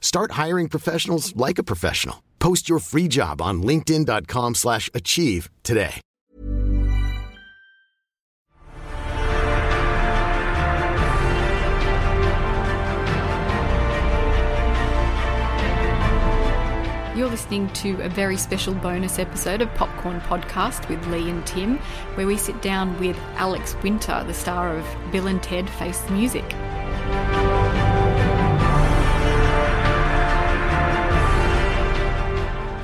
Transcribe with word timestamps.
Start 0.00 0.32
hiring 0.32 0.68
professionals 0.68 1.34
like 1.36 1.58
a 1.58 1.62
professional. 1.62 2.22
Post 2.40 2.68
your 2.68 2.80
free 2.80 3.06
job 3.08 3.40
on 3.40 3.62
linkedin.com/achieve 3.62 4.56
slash 4.56 4.90
achieve 4.92 5.50
today. 5.62 6.00
You're 17.16 17.28
listening 17.28 17.68
to 17.74 18.00
a 18.00 18.08
very 18.08 18.38
special 18.38 18.72
bonus 18.72 19.18
episode 19.18 19.60
of 19.60 19.74
Popcorn 19.74 20.22
Podcast 20.22 20.88
with 20.88 21.06
Lee 21.08 21.28
and 21.28 21.46
Tim, 21.46 21.76
where 22.14 22.26
we 22.26 22.38
sit 22.38 22.62
down 22.62 22.98
with 22.98 23.18
Alex 23.34 23.76
Winter, 23.82 24.24
the 24.26 24.32
star 24.32 24.74
of 24.74 24.86
Bill 25.12 25.26
and 25.26 25.42
Ted 25.42 25.68
Face 25.68 26.00
the 26.00 26.12
Music. 26.12 26.44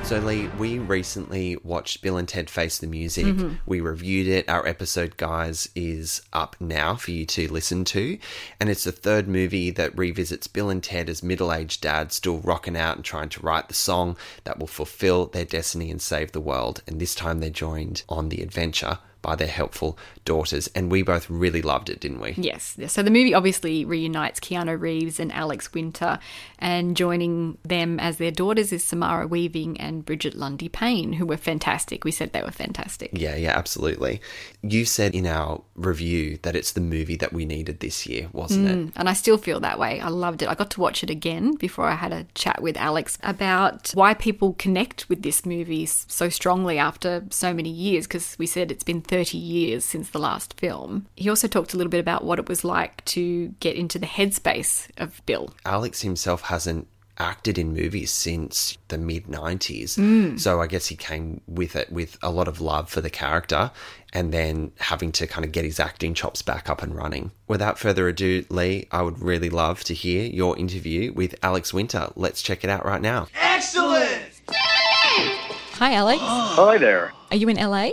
So, 0.07 0.19
Lee, 0.19 0.47
we 0.57 0.79
recently 0.79 1.57
watched 1.65 2.01
Bill 2.01 2.15
and 2.15 2.25
Ted 2.25 2.49
Face 2.49 2.77
the 2.77 2.87
Music. 2.87 3.25
Mm-hmm. 3.25 3.55
We 3.65 3.81
reviewed 3.81 4.27
it. 4.27 4.47
Our 4.47 4.65
episode, 4.65 5.17
guys, 5.17 5.67
is 5.75 6.21
up 6.31 6.55
now 6.61 6.95
for 6.95 7.11
you 7.11 7.25
to 7.25 7.51
listen 7.51 7.83
to. 7.83 8.17
And 8.57 8.69
it's 8.69 8.85
the 8.85 8.93
third 8.93 9.27
movie 9.27 9.69
that 9.71 9.97
revisits 9.97 10.47
Bill 10.47 10.69
and 10.69 10.81
Ted 10.81 11.09
as 11.09 11.21
middle 11.21 11.51
aged 11.51 11.81
dads 11.81 12.15
still 12.15 12.37
rocking 12.37 12.77
out 12.77 12.95
and 12.95 13.03
trying 13.03 13.27
to 13.27 13.41
write 13.41 13.67
the 13.67 13.73
song 13.73 14.15
that 14.45 14.59
will 14.59 14.67
fulfill 14.67 15.25
their 15.25 15.43
destiny 15.43 15.91
and 15.91 16.01
save 16.01 16.31
the 16.31 16.39
world. 16.39 16.83
And 16.87 17.01
this 17.01 17.13
time 17.13 17.41
they're 17.41 17.49
joined 17.49 18.03
on 18.07 18.29
the 18.29 18.41
adventure 18.41 18.99
by 19.27 19.35
their 19.35 19.47
helpful 19.47 19.97
daughters. 20.23 20.69
And 20.73 20.89
we 20.89 21.03
both 21.03 21.29
really 21.29 21.61
loved 21.61 21.89
it, 21.89 21.99
didn't 21.99 22.21
we? 22.21 22.33
Yes. 22.37 22.77
So 22.87 23.03
the 23.03 23.11
movie 23.11 23.33
obviously 23.33 23.83
reunites 23.83 24.39
Keanu 24.39 24.79
Reeves 24.79 25.19
and 25.19 25.33
Alex 25.33 25.73
Winter, 25.73 26.17
and 26.59 26.95
joining 26.95 27.57
them 27.63 27.99
as 27.99 28.17
their 28.17 28.31
daughters 28.31 28.71
is 28.71 28.85
Samara 28.85 29.27
Weaving 29.27 29.81
and 29.81 30.05
Brigette 30.05 30.35
Lundy-Paine, 30.35 31.13
who 31.13 31.25
were 31.25 31.35
fantastic. 31.35 32.05
We 32.05 32.11
said 32.11 32.31
they 32.31 32.41
were 32.41 32.51
fantastic. 32.51 33.09
Yeah, 33.11 33.35
yeah, 33.35 33.51
absolutely. 33.51 34.21
You 34.63 34.85
said 34.85 35.13
in 35.13 35.27
our 35.27 35.61
review 35.75 36.39
that 36.43 36.55
it's 36.55 36.71
the 36.71 36.79
movie 36.79 37.17
that 37.17 37.33
we 37.33 37.43
needed 37.43 37.81
this 37.81 38.07
year, 38.07 38.29
wasn't 38.31 38.69
it? 38.69 38.77
Mm, 38.77 38.91
and 38.95 39.09
I 39.09 39.13
still 39.13 39.37
feel 39.37 39.59
that 39.59 39.77
way. 39.77 39.99
I 39.99 40.07
loved 40.07 40.41
it. 40.41 40.47
I 40.47 40.55
got 40.55 40.71
to 40.71 40.79
watch 40.79 41.03
it 41.03 41.09
again 41.09 41.55
before 41.55 41.85
I 41.85 41.95
had 41.95 42.13
a 42.13 42.25
chat 42.33 42.61
with 42.61 42.77
Alex 42.77 43.17
about 43.23 43.91
why 43.93 44.13
people 44.13 44.53
connect 44.53 45.09
with 45.09 45.21
this 45.21 45.45
movie 45.45 45.85
so 45.85 46.29
strongly 46.29 46.77
after 46.77 47.25
so 47.29 47.53
many 47.53 47.69
years, 47.69 48.07
because 48.07 48.37
we 48.39 48.47
said 48.47 48.71
it's 48.71 48.85
been 48.85 49.01
30 49.01 49.16
years 49.23 49.85
since 49.85 50.09
the 50.09 50.19
last 50.19 50.59
film. 50.59 51.07
He 51.15 51.29
also 51.29 51.47
talked 51.47 51.73
a 51.73 51.77
little 51.77 51.91
bit 51.91 51.99
about 51.99 52.23
what 52.23 52.39
it 52.39 52.47
was 52.47 52.63
like 52.63 53.03
to 53.05 53.49
get 53.59 53.75
into 53.75 53.99
the 53.99 54.05
headspace 54.05 54.89
of 54.97 55.25
Bill. 55.25 55.53
Alex 55.65 56.01
himself 56.01 56.41
hasn't 56.41 56.87
acted 57.19 57.57
in 57.57 57.73
movies 57.73 58.11
since 58.11 58.77
the 58.89 58.97
mid 58.97 59.25
90s. 59.25 59.95
Hmm. 59.95 60.37
So 60.37 60.61
I 60.61 60.67
guess 60.67 60.87
he 60.87 60.95
came 60.95 61.41
with 61.47 61.75
it 61.75 61.91
with 61.91 62.17
a 62.21 62.29
lot 62.29 62.47
of 62.47 62.61
love 62.61 62.89
for 62.89 63.01
the 63.01 63.09
character 63.09 63.71
and 64.13 64.33
then 64.33 64.71
having 64.77 65.11
to 65.13 65.27
kind 65.27 65.43
of 65.43 65.51
get 65.51 65.65
his 65.65 65.79
acting 65.79 66.13
chops 66.13 66.41
back 66.41 66.69
up 66.69 66.81
and 66.81 66.95
running. 66.95 67.31
Without 67.47 67.79
further 67.79 68.07
ado, 68.07 68.45
Lee, 68.49 68.87
I 68.91 69.01
would 69.01 69.19
really 69.19 69.49
love 69.49 69.83
to 69.85 69.93
hear 69.93 70.23
your 70.23 70.57
interview 70.57 71.11
with 71.13 71.35
Alex 71.43 71.73
Winter. 71.73 72.09
Let's 72.15 72.41
check 72.41 72.63
it 72.63 72.69
out 72.69 72.85
right 72.85 73.01
now. 73.01 73.27
Excellent! 73.39 74.21
Hi, 74.49 75.93
Alex. 75.93 76.19
Hi 76.23 76.77
there. 76.77 77.13
Are 77.29 77.37
you 77.37 77.49
in 77.49 77.57
LA? 77.57 77.89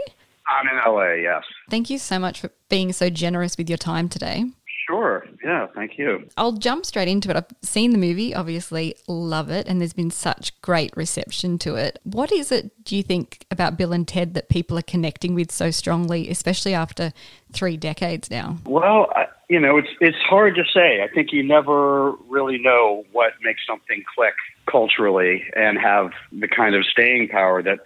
I'm 0.54 0.68
in 0.68 0.94
LA, 0.94 1.14
yes. 1.14 1.44
Thank 1.70 1.90
you 1.90 1.98
so 1.98 2.18
much 2.18 2.40
for 2.40 2.50
being 2.68 2.92
so 2.92 3.10
generous 3.10 3.56
with 3.58 3.68
your 3.68 3.78
time 3.78 4.08
today. 4.08 4.44
Sure. 4.86 5.26
Yeah, 5.42 5.66
thank 5.74 5.96
you. 5.96 6.28
I'll 6.36 6.52
jump 6.52 6.84
straight 6.84 7.08
into 7.08 7.30
it. 7.30 7.36
I've 7.36 7.46
seen 7.62 7.92
the 7.92 7.98
movie, 7.98 8.34
obviously, 8.34 8.94
love 9.08 9.48
it, 9.50 9.66
and 9.66 9.80
there's 9.80 9.94
been 9.94 10.10
such 10.10 10.60
great 10.60 10.94
reception 10.94 11.58
to 11.60 11.76
it. 11.76 11.98
What 12.04 12.30
is 12.30 12.52
it, 12.52 12.84
do 12.84 12.94
you 12.94 13.02
think, 13.02 13.46
about 13.50 13.78
Bill 13.78 13.94
and 13.94 14.06
Ted 14.06 14.34
that 14.34 14.50
people 14.50 14.78
are 14.78 14.82
connecting 14.82 15.34
with 15.34 15.50
so 15.50 15.70
strongly, 15.70 16.28
especially 16.28 16.74
after 16.74 17.12
three 17.52 17.78
decades 17.78 18.30
now? 18.30 18.58
Well, 18.66 19.10
I, 19.14 19.26
you 19.48 19.58
know, 19.58 19.78
it's 19.78 19.88
it's 20.00 20.20
hard 20.28 20.54
to 20.56 20.64
say. 20.64 21.02
I 21.02 21.08
think 21.08 21.32
you 21.32 21.42
never 21.42 22.12
really 22.28 22.58
know 22.58 23.04
what 23.12 23.32
makes 23.42 23.62
something 23.66 24.02
click 24.14 24.34
culturally 24.70 25.44
and 25.56 25.78
have 25.78 26.10
the 26.32 26.48
kind 26.48 26.74
of 26.74 26.84
staying 26.84 27.28
power 27.28 27.62
that 27.62 27.78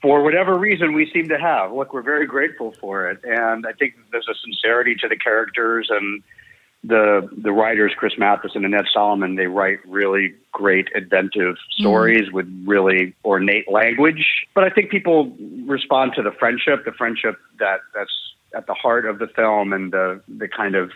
for 0.00 0.22
whatever 0.22 0.56
reason 0.56 0.92
we 0.92 1.10
seem 1.12 1.28
to 1.28 1.38
have. 1.38 1.72
Look, 1.72 1.92
we're 1.92 2.02
very 2.02 2.26
grateful 2.26 2.74
for 2.80 3.08
it. 3.10 3.20
And 3.24 3.66
I 3.66 3.72
think 3.72 3.94
there's 4.12 4.28
a 4.28 4.34
sincerity 4.34 4.94
to 4.96 5.08
the 5.08 5.16
characters 5.16 5.88
and 5.90 6.22
the 6.84 7.28
the 7.36 7.52
writers 7.52 7.92
Chris 7.96 8.12
Matheson 8.16 8.64
and 8.64 8.74
Ed 8.74 8.84
Solomon 8.92 9.34
they 9.34 9.46
write 9.48 9.80
really 9.86 10.34
great 10.52 10.88
inventive 10.94 11.56
mm. 11.56 11.80
stories 11.80 12.30
with 12.30 12.46
really 12.66 13.14
ornate 13.24 13.68
language 13.68 14.46
but 14.54 14.62
I 14.62 14.70
think 14.70 14.88
people 14.88 15.32
respond 15.66 16.12
to 16.14 16.22
the 16.22 16.30
friendship 16.30 16.84
the 16.84 16.92
friendship 16.92 17.36
that 17.58 17.80
that's 17.94 18.12
at 18.54 18.68
the 18.68 18.74
heart 18.74 19.06
of 19.06 19.18
the 19.18 19.26
film 19.26 19.72
and 19.72 19.92
the 19.92 20.22
the 20.28 20.46
kind 20.46 20.76
of 20.76 20.92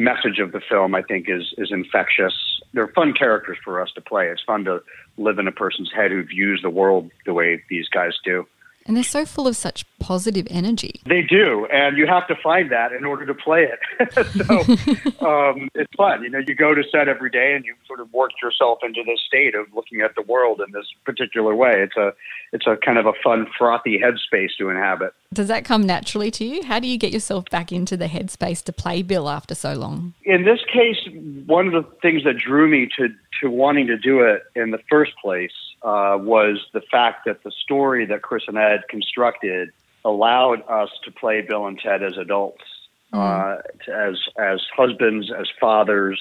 message 0.00 0.38
of 0.38 0.52
the 0.52 0.60
film 0.60 0.94
I 0.94 1.02
think 1.02 1.26
is 1.28 1.54
is 1.58 1.70
infectious 1.70 2.34
they're 2.72 2.88
fun 2.88 3.12
characters 3.12 3.58
for 3.62 3.80
us 3.80 3.90
to 3.94 4.00
play 4.00 4.28
it's 4.28 4.42
fun 4.42 4.64
to 4.64 4.82
live 5.18 5.38
in 5.38 5.46
a 5.46 5.52
person's 5.52 5.92
head 5.94 6.10
who 6.10 6.22
views 6.22 6.60
the 6.62 6.70
world 6.70 7.10
the 7.26 7.34
way 7.34 7.62
these 7.68 7.88
guys 7.88 8.14
do 8.24 8.46
And 8.86 8.96
they're 8.96 9.04
so 9.04 9.26
full 9.26 9.46
of 9.46 9.56
such 9.56 9.84
positive 9.98 10.46
energy. 10.50 11.00
They 11.06 11.22
do, 11.22 11.66
and 11.66 11.98
you 11.98 12.06
have 12.06 12.26
to 12.28 12.34
find 12.42 12.72
that 12.72 12.92
in 12.92 13.04
order 13.04 13.26
to 13.26 13.34
play 13.34 13.68
it. 13.68 13.80
so 14.46 15.26
um, 15.26 15.68
it's 15.74 15.94
fun. 15.96 16.22
You 16.22 16.30
know, 16.30 16.40
you 16.44 16.54
go 16.54 16.74
to 16.74 16.82
set 16.90 17.06
every 17.06 17.30
day, 17.30 17.54
and 17.54 17.64
you 17.64 17.74
sort 17.86 18.00
of 18.00 18.12
work 18.12 18.32
yourself 18.42 18.78
into 18.82 19.02
this 19.04 19.20
state 19.26 19.54
of 19.54 19.66
looking 19.74 20.00
at 20.00 20.14
the 20.16 20.22
world 20.22 20.60
in 20.66 20.72
this 20.72 20.86
particular 21.04 21.54
way. 21.54 21.72
It's 21.76 21.96
a, 21.96 22.14
it's 22.52 22.66
a 22.66 22.76
kind 22.84 22.98
of 22.98 23.06
a 23.06 23.12
fun, 23.22 23.46
frothy 23.56 24.00
headspace 24.00 24.56
to 24.58 24.70
inhabit. 24.70 25.12
Does 25.32 25.46
that 25.46 25.64
come 25.64 25.86
naturally 25.86 26.32
to 26.32 26.44
you? 26.44 26.64
How 26.64 26.80
do 26.80 26.88
you 26.88 26.98
get 26.98 27.12
yourself 27.12 27.44
back 27.52 27.70
into 27.70 27.96
the 27.96 28.06
headspace 28.06 28.64
to 28.64 28.72
play 28.72 29.02
Bill 29.02 29.28
after 29.28 29.54
so 29.54 29.74
long? 29.74 30.12
In 30.24 30.44
this 30.44 30.58
case, 30.72 30.98
one 31.46 31.68
of 31.68 31.72
the 31.72 31.88
things 32.02 32.24
that 32.24 32.36
drew 32.36 32.68
me 32.68 32.88
to 32.98 33.10
to 33.40 33.48
wanting 33.48 33.86
to 33.86 33.96
do 33.96 34.22
it 34.22 34.42
in 34.56 34.72
the 34.72 34.80
first 34.90 35.12
place 35.22 35.52
uh, 35.82 36.18
was 36.20 36.66
the 36.72 36.80
fact 36.80 37.26
that 37.26 37.44
the 37.44 37.52
story 37.52 38.06
that 38.06 38.22
Chris 38.22 38.42
and 38.48 38.58
Ed 38.58 38.82
constructed 38.88 39.70
allowed 40.04 40.68
us 40.68 40.90
to 41.04 41.12
play 41.12 41.42
Bill 41.42 41.64
and 41.66 41.78
Ted 41.78 42.02
as 42.02 42.18
adults, 42.18 42.64
uh, 43.12 43.58
as 43.86 44.16
as 44.36 44.60
husbands, 44.76 45.30
as 45.30 45.46
fathers, 45.60 46.20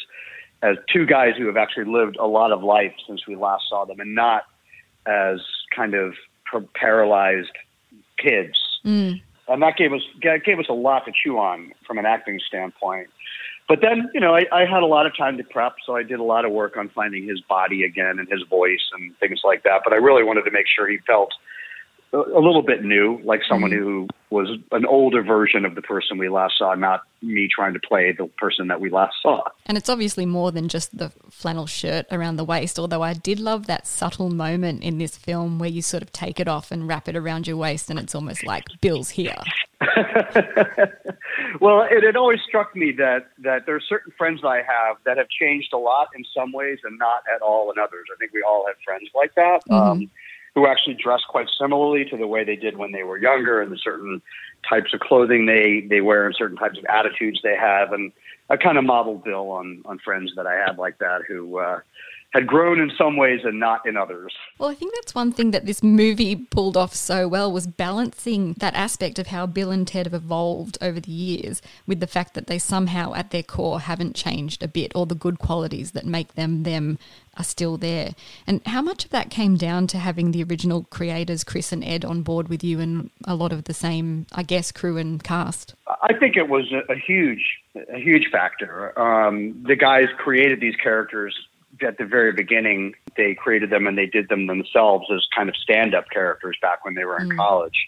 as 0.61 0.77
two 0.93 1.07
guys 1.07 1.33
who 1.35 1.47
have 1.47 1.57
actually 1.57 1.91
lived 1.91 2.17
a 2.17 2.27
lot 2.27 2.51
of 2.51 2.61
life 2.61 2.93
since 3.07 3.25
we 3.25 3.35
last 3.35 3.63
saw 3.69 3.85
them, 3.85 3.99
and 4.01 4.13
not 4.13 4.43
as 5.07 5.39
kind 5.75 5.95
of 5.95 6.13
paralyzed 6.75 7.57
kids 8.19 8.68
Mm. 8.85 9.21
and 9.47 9.61
that 9.61 9.77
gave 9.77 9.93
us 9.93 10.01
gave 10.21 10.59
us 10.59 10.67
a 10.69 10.73
lot 10.73 11.05
to 11.05 11.11
chew 11.11 11.37
on 11.37 11.73
from 11.85 11.97
an 11.97 12.05
acting 12.05 12.39
standpoint. 12.47 13.09
But 13.67 13.81
then, 13.81 14.09
you 14.15 14.19
know, 14.19 14.35
I, 14.35 14.45
I 14.51 14.65
had 14.65 14.81
a 14.81 14.87
lot 14.87 15.05
of 15.05 15.15
time 15.15 15.37
to 15.37 15.43
prep, 15.43 15.75
so 15.85 15.95
I 15.95 16.01
did 16.01 16.19
a 16.19 16.23
lot 16.23 16.43
of 16.43 16.51
work 16.51 16.75
on 16.75 16.89
finding 16.89 17.27
his 17.27 17.39
body 17.41 17.83
again 17.83 18.17
and 18.17 18.27
his 18.27 18.41
voice 18.49 18.89
and 18.93 19.15
things 19.19 19.41
like 19.43 19.61
that. 19.63 19.81
But 19.83 19.93
I 19.93 19.97
really 19.97 20.23
wanted 20.23 20.41
to 20.45 20.51
make 20.51 20.65
sure 20.67 20.89
he 20.89 20.97
felt 21.05 21.31
a, 22.13 22.17
little 22.17 22.61
bit 22.61 22.83
new, 22.83 23.19
like 23.23 23.41
someone 23.47 23.71
who 23.71 24.07
was 24.29 24.49
an 24.71 24.85
older 24.85 25.21
version 25.23 25.65
of 25.65 25.75
the 25.75 25.81
person 25.81 26.17
we 26.17 26.29
last 26.29 26.55
saw, 26.57 26.73
not 26.73 27.01
me 27.21 27.47
trying 27.53 27.73
to 27.73 27.79
play 27.79 28.11
the 28.11 28.27
person 28.37 28.67
that 28.67 28.79
we 28.79 28.89
last 28.89 29.15
saw. 29.21 29.43
And 29.65 29.77
it's 29.77 29.89
obviously 29.89 30.25
more 30.25 30.51
than 30.51 30.69
just 30.69 30.97
the 30.97 31.11
flannel 31.29 31.67
shirt 31.67 32.05
around 32.11 32.37
the 32.37 32.43
waist, 32.43 32.79
although 32.79 33.03
I 33.03 33.13
did 33.13 33.39
love 33.39 33.67
that 33.67 33.87
subtle 33.87 34.29
moment 34.29 34.83
in 34.83 34.97
this 34.97 35.17
film 35.17 35.59
where 35.59 35.69
you 35.69 35.81
sort 35.81 36.03
of 36.03 36.11
take 36.11 36.39
it 36.39 36.47
off 36.47 36.71
and 36.71 36.87
wrap 36.87 37.07
it 37.07 37.15
around 37.15 37.47
your 37.47 37.57
waist 37.57 37.89
and 37.89 37.99
it's 37.99 38.15
almost 38.15 38.45
like 38.45 38.65
Bill's 38.81 39.09
here. 39.09 39.35
well, 41.61 41.87
it 41.89 42.03
had 42.03 42.17
always 42.17 42.39
struck 42.47 42.75
me 42.75 42.91
that 42.97 43.27
that 43.39 43.65
there 43.65 43.75
are 43.75 43.81
certain 43.81 44.11
friends 44.17 44.41
I 44.43 44.57
have 44.57 44.97
that 45.05 45.17
have 45.17 45.29
changed 45.29 45.71
a 45.73 45.77
lot 45.77 46.09
in 46.17 46.25
some 46.35 46.51
ways 46.51 46.79
and 46.83 46.99
not 46.99 47.23
at 47.33 47.41
all 47.41 47.71
in 47.71 47.79
others. 47.79 48.05
I 48.13 48.17
think 48.17 48.33
we 48.33 48.43
all 48.45 48.65
have 48.67 48.75
friends 48.83 49.09
like 49.15 49.33
that 49.35 49.61
um, 49.71 50.11
who 50.55 50.67
actually 50.67 50.95
dress 50.95 51.21
quite 51.27 51.47
similarly 51.59 52.05
to 52.05 52.17
the 52.17 52.27
way 52.27 52.43
they 52.43 52.55
did 52.55 52.77
when 52.77 52.91
they 52.91 53.03
were 53.03 53.17
younger, 53.17 53.61
and 53.61 53.71
the 53.71 53.77
certain 53.77 54.21
types 54.67 54.93
of 54.93 54.99
clothing 54.99 55.45
they 55.45 55.85
they 55.89 56.01
wear, 56.01 56.25
and 56.25 56.35
certain 56.35 56.57
types 56.57 56.77
of 56.77 56.85
attitudes 56.85 57.39
they 57.43 57.55
have. 57.55 57.91
And 57.93 58.11
I 58.49 58.57
kind 58.57 58.77
of 58.77 58.83
modeled 58.83 59.23
Bill 59.23 59.49
on 59.51 59.81
on 59.85 59.99
friends 59.99 60.33
that 60.35 60.47
I 60.47 60.55
had 60.55 60.77
like 60.77 60.97
that 60.99 61.21
who. 61.27 61.57
Uh, 61.57 61.79
had 62.31 62.45
grown 62.45 62.79
in 62.79 62.91
some 62.95 63.17
ways 63.17 63.41
and 63.43 63.59
not 63.59 63.85
in 63.87 63.97
others. 63.97 64.33
Well, 64.59 64.69
I 64.69 64.75
think 64.75 64.93
that's 64.95 65.15
one 65.15 65.31
thing 65.31 65.51
that 65.51 65.65
this 65.65 65.81
movie 65.81 66.35
pulled 66.35 66.77
off 66.77 66.93
so 66.93 67.27
well 67.27 67.51
was 67.51 67.65
balancing 67.65 68.53
that 68.59 68.75
aspect 68.75 69.17
of 69.17 69.27
how 69.27 69.47
Bill 69.47 69.71
and 69.71 69.87
Ted 69.87 70.05
have 70.05 70.13
evolved 70.13 70.77
over 70.79 70.99
the 70.99 71.11
years 71.11 71.61
with 71.87 71.99
the 71.99 72.07
fact 72.07 72.35
that 72.35 72.47
they 72.47 72.59
somehow 72.59 73.13
at 73.15 73.31
their 73.31 73.43
core 73.43 73.79
haven't 73.79 74.15
changed 74.15 74.61
a 74.61 74.67
bit 74.67 74.91
or 74.93 75.07
the 75.07 75.15
good 75.15 75.39
qualities 75.39 75.91
that 75.91 76.05
make 76.05 76.35
them 76.35 76.63
them 76.63 76.99
are 77.37 77.43
still 77.43 77.77
there. 77.77 78.11
And 78.45 78.61
how 78.67 78.81
much 78.81 79.05
of 79.05 79.11
that 79.11 79.31
came 79.31 79.55
down 79.55 79.87
to 79.87 79.97
having 79.97 80.31
the 80.31 80.43
original 80.43 80.83
creators 80.83 81.43
Chris 81.43 81.71
and 81.71 81.83
Ed 81.83 82.05
on 82.05 82.21
board 82.21 82.47
with 82.47 82.63
you 82.63 82.79
and 82.79 83.09
a 83.25 83.33
lot 83.33 83.51
of 83.51 83.63
the 83.63 83.73
same 83.73 84.27
I 84.31 84.43
guess 84.43 84.71
crew 84.71 84.97
and 84.97 85.23
cast? 85.23 85.73
I 85.87 86.13
think 86.13 86.37
it 86.37 86.47
was 86.47 86.71
a, 86.71 86.95
huge 86.95 87.57
a 87.75 87.97
huge 87.97 88.29
factor. 88.31 88.97
Um, 88.99 89.63
the 89.67 89.75
guys 89.75 90.07
created 90.17 90.59
these 90.59 90.75
characters 90.75 91.35
at 91.83 91.97
the 91.97 92.05
very 92.05 92.31
beginning, 92.31 92.93
they 93.17 93.35
created 93.35 93.69
them 93.69 93.87
and 93.87 93.97
they 93.97 94.05
did 94.05 94.29
them 94.29 94.47
themselves 94.47 95.05
as 95.13 95.25
kind 95.35 95.49
of 95.49 95.55
stand 95.55 95.95
up 95.95 96.09
characters 96.09 96.57
back 96.61 96.85
when 96.85 96.95
they 96.95 97.05
were 97.05 97.19
in 97.19 97.29
mm. 97.29 97.37
college. 97.37 97.87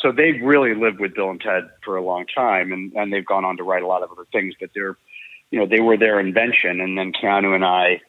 So 0.00 0.10
they've 0.10 0.40
really 0.42 0.74
lived 0.74 1.00
with 1.00 1.14
Bill 1.14 1.30
and 1.30 1.40
Ted 1.40 1.70
for 1.84 1.96
a 1.96 2.02
long 2.02 2.26
time 2.26 2.72
and, 2.72 2.92
and 2.94 3.12
they've 3.12 3.26
gone 3.26 3.44
on 3.44 3.56
to 3.58 3.62
write 3.62 3.82
a 3.82 3.86
lot 3.86 4.02
of 4.02 4.10
other 4.10 4.26
things, 4.32 4.54
but 4.58 4.70
they're, 4.74 4.96
you 5.50 5.58
know, 5.58 5.66
they 5.66 5.80
were 5.80 5.96
their 5.96 6.18
invention. 6.18 6.80
And 6.80 6.96
then 6.96 7.12
Keanu 7.12 7.54
and 7.54 7.64
I 7.64 8.00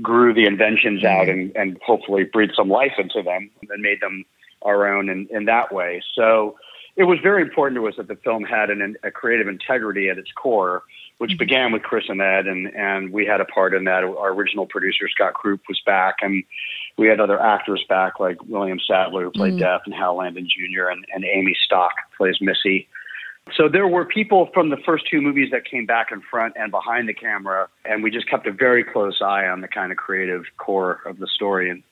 grew 0.00 0.32
the 0.32 0.46
inventions 0.46 1.02
mm. 1.02 1.06
out 1.06 1.28
and, 1.28 1.54
and 1.54 1.78
hopefully 1.84 2.24
breathed 2.24 2.54
some 2.56 2.68
life 2.68 2.94
into 2.98 3.22
them 3.22 3.50
and 3.70 3.82
made 3.82 4.00
them 4.00 4.24
our 4.62 4.86
own 4.96 5.08
in, 5.08 5.28
in 5.30 5.44
that 5.44 5.72
way. 5.72 6.02
So 6.14 6.56
it 6.96 7.04
was 7.04 7.18
very 7.22 7.42
important 7.42 7.80
to 7.80 7.86
us 7.88 7.94
that 7.96 8.08
the 8.08 8.16
film 8.16 8.42
had 8.42 8.70
an, 8.70 8.96
a 9.04 9.10
creative 9.10 9.46
integrity 9.46 10.08
at 10.08 10.18
its 10.18 10.32
core 10.32 10.82
which 11.18 11.36
began 11.36 11.72
with 11.72 11.82
Chris 11.82 12.04
and 12.08 12.20
Ed, 12.20 12.46
and 12.46 12.68
and 12.74 13.12
we 13.12 13.26
had 13.26 13.40
a 13.40 13.44
part 13.44 13.74
in 13.74 13.84
that. 13.84 14.04
Our 14.04 14.32
original 14.32 14.66
producer 14.66 15.08
Scott 15.08 15.34
Kroopf 15.34 15.60
was 15.68 15.80
back, 15.84 16.16
and 16.22 16.44
we 16.96 17.08
had 17.08 17.20
other 17.20 17.40
actors 17.40 17.84
back 17.88 18.18
like 18.20 18.42
William 18.44 18.78
Sadler 18.84 19.24
who 19.24 19.30
played 19.30 19.58
Death, 19.58 19.82
and 19.84 19.94
Hal 19.94 20.16
Landon 20.16 20.48
Jr. 20.48 20.88
and, 20.88 21.04
and 21.12 21.24
Amy 21.24 21.56
Stoch 21.64 21.92
plays 22.16 22.36
Missy. 22.40 22.88
So 23.56 23.68
there 23.68 23.88
were 23.88 24.04
people 24.04 24.50
from 24.52 24.70
the 24.70 24.76
first 24.84 25.04
two 25.10 25.20
movies 25.20 25.50
that 25.52 25.64
came 25.64 25.86
back 25.86 26.12
in 26.12 26.20
front 26.20 26.54
and 26.56 26.70
behind 26.70 27.08
the 27.08 27.14
camera, 27.14 27.68
and 27.84 28.02
we 28.02 28.10
just 28.10 28.28
kept 28.28 28.46
a 28.46 28.52
very 28.52 28.84
close 28.84 29.20
eye 29.22 29.46
on 29.46 29.62
the 29.62 29.68
kind 29.68 29.90
of 29.90 29.98
creative 29.98 30.44
core 30.58 31.00
of 31.06 31.18
the 31.18 31.26
story 31.26 31.70
and 31.70 31.82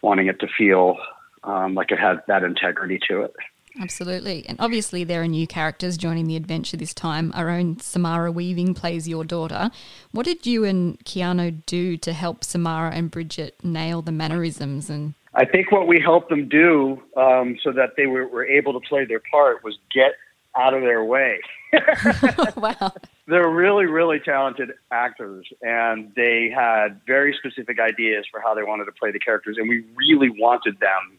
wanting 0.00 0.28
it 0.28 0.38
to 0.40 0.46
feel 0.46 0.96
um, 1.44 1.74
like 1.74 1.90
it 1.90 1.98
had 1.98 2.22
that 2.28 2.44
integrity 2.44 3.00
to 3.08 3.22
it. 3.22 3.34
Absolutely. 3.80 4.44
And 4.48 4.60
obviously, 4.60 5.04
there 5.04 5.22
are 5.22 5.28
new 5.28 5.46
characters 5.46 5.96
joining 5.96 6.26
the 6.26 6.36
adventure 6.36 6.76
this 6.76 6.92
time. 6.92 7.32
Our 7.34 7.48
own 7.48 7.78
Samara 7.80 8.30
Weaving 8.30 8.74
plays 8.74 9.08
your 9.08 9.24
daughter. 9.24 9.70
What 10.10 10.26
did 10.26 10.46
you 10.46 10.64
and 10.64 10.98
Keanu 11.04 11.64
do 11.66 11.96
to 11.98 12.12
help 12.12 12.44
Samara 12.44 12.90
and 12.92 13.10
Brigette 13.10 13.64
nail 13.64 14.02
the 14.02 14.12
mannerisms 14.12 14.90
and 14.90 15.14
I 15.34 15.46
think 15.46 15.72
what 15.72 15.86
we 15.86 15.98
helped 15.98 16.28
them 16.28 16.48
do 16.48 17.02
um, 17.16 17.56
so 17.62 17.72
that 17.72 17.96
they 17.96 18.06
were, 18.06 18.26
were 18.26 18.44
able 18.44 18.78
to 18.78 18.86
play 18.86 19.06
their 19.06 19.22
part 19.30 19.64
was 19.64 19.78
get 19.92 20.12
out 20.56 20.74
of 20.74 20.82
their 20.82 21.02
way. 21.02 21.40
wow. 22.56 22.92
They're 23.26 23.48
really, 23.48 23.86
really 23.86 24.20
talented 24.20 24.72
actors, 24.90 25.46
and 25.62 26.12
they 26.14 26.52
had 26.54 27.00
very 27.06 27.34
specific 27.38 27.78
ideas 27.80 28.26
for 28.30 28.40
how 28.40 28.54
they 28.54 28.62
wanted 28.62 28.84
to 28.86 28.92
play 28.92 29.10
the 29.10 29.18
characters, 29.18 29.56
and 29.58 29.68
we 29.68 29.84
really 29.96 30.28
wanted 30.28 30.78
them 30.80 31.18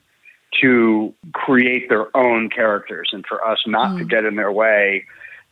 to 0.62 1.14
create 1.34 1.90
their 1.90 2.16
own 2.16 2.50
characters 2.50 3.10
and 3.14 3.26
for 3.26 3.46
us 3.46 3.60
not 3.66 3.98
to 3.98 4.06
get 4.06 4.26
in 4.26 4.36
their 4.36 4.52
way 4.52 5.06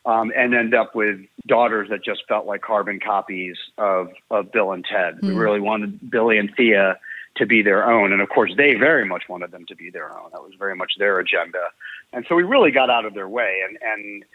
um, 0.05 0.31
and 0.35 0.53
end 0.55 0.73
up 0.73 0.95
with 0.95 1.19
daughters 1.47 1.89
that 1.89 2.03
just 2.03 2.23
felt 2.27 2.45
like 2.45 2.61
carbon 2.61 2.99
copies 2.99 3.57
of, 3.77 4.09
of 4.29 4.51
Bill 4.51 4.71
and 4.71 4.85
Ted. 4.85 5.19
We 5.21 5.33
really 5.33 5.59
wanted 5.59 6.09
Billie 6.09 6.37
and 6.37 6.51
Thea 6.55 6.97
to 7.37 7.45
be 7.45 7.61
their 7.61 7.89
own. 7.89 8.11
And 8.11 8.21
of 8.21 8.29
course, 8.29 8.53
they 8.57 8.73
very 8.75 9.05
much 9.05 9.23
wanted 9.29 9.51
them 9.51 9.65
to 9.67 9.75
be 9.75 9.89
their 9.89 10.11
own. 10.11 10.29
That 10.31 10.41
was 10.41 10.53
very 10.57 10.75
much 10.75 10.93
their 10.97 11.19
agenda. 11.19 11.69
And 12.13 12.25
so 12.27 12.35
we 12.35 12.43
really 12.43 12.71
got 12.71 12.89
out 12.89 13.05
of 13.05 13.13
their 13.13 13.29
way 13.29 13.61
and, 13.67 13.77
and, 13.81 14.25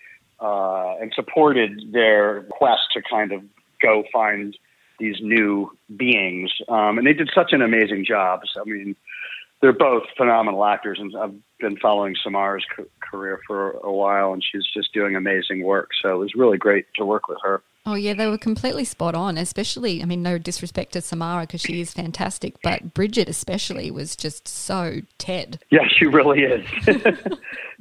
uh, 0.40 0.96
and 1.00 1.12
supported 1.14 1.92
their 1.92 2.42
quest 2.44 2.92
to 2.94 3.02
kind 3.02 3.32
of 3.32 3.42
go 3.82 4.04
find 4.12 4.56
these 4.98 5.16
new 5.20 5.76
beings. 5.94 6.50
Um, 6.68 6.98
and 6.98 7.06
they 7.06 7.12
did 7.12 7.30
such 7.34 7.52
an 7.52 7.60
amazing 7.60 8.04
job. 8.06 8.40
So, 8.52 8.62
I 8.62 8.64
mean, 8.64 8.96
they're 9.60 9.72
both 9.72 10.04
phenomenal 10.16 10.64
actors, 10.64 10.98
and 11.00 11.16
I've 11.16 11.34
been 11.60 11.76
following 11.78 12.14
Samara's 12.22 12.64
c- 12.76 12.84
career 13.00 13.40
for 13.46 13.72
a 13.82 13.92
while, 13.92 14.32
and 14.32 14.42
she's 14.44 14.66
just 14.72 14.92
doing 14.92 15.16
amazing 15.16 15.62
work. 15.62 15.90
So 16.02 16.14
it 16.14 16.18
was 16.18 16.34
really 16.34 16.58
great 16.58 16.86
to 16.96 17.04
work 17.04 17.28
with 17.28 17.38
her. 17.42 17.62
Oh, 17.88 17.94
yeah, 17.94 18.14
they 18.14 18.26
were 18.26 18.36
completely 18.36 18.84
spot 18.84 19.14
on, 19.14 19.38
especially, 19.38 20.02
I 20.02 20.06
mean, 20.06 20.20
no 20.20 20.38
disrespect 20.38 20.92
to 20.94 21.00
Samara 21.00 21.42
because 21.42 21.60
she 21.60 21.80
is 21.80 21.94
fantastic, 21.94 22.56
but 22.60 22.94
Brigette, 22.94 23.28
especially, 23.28 23.92
was 23.92 24.16
just 24.16 24.48
so 24.48 25.02
Ted. 25.18 25.60
Yeah, 25.70 25.86
she 25.88 26.06
really 26.06 26.40
is. 26.40 26.66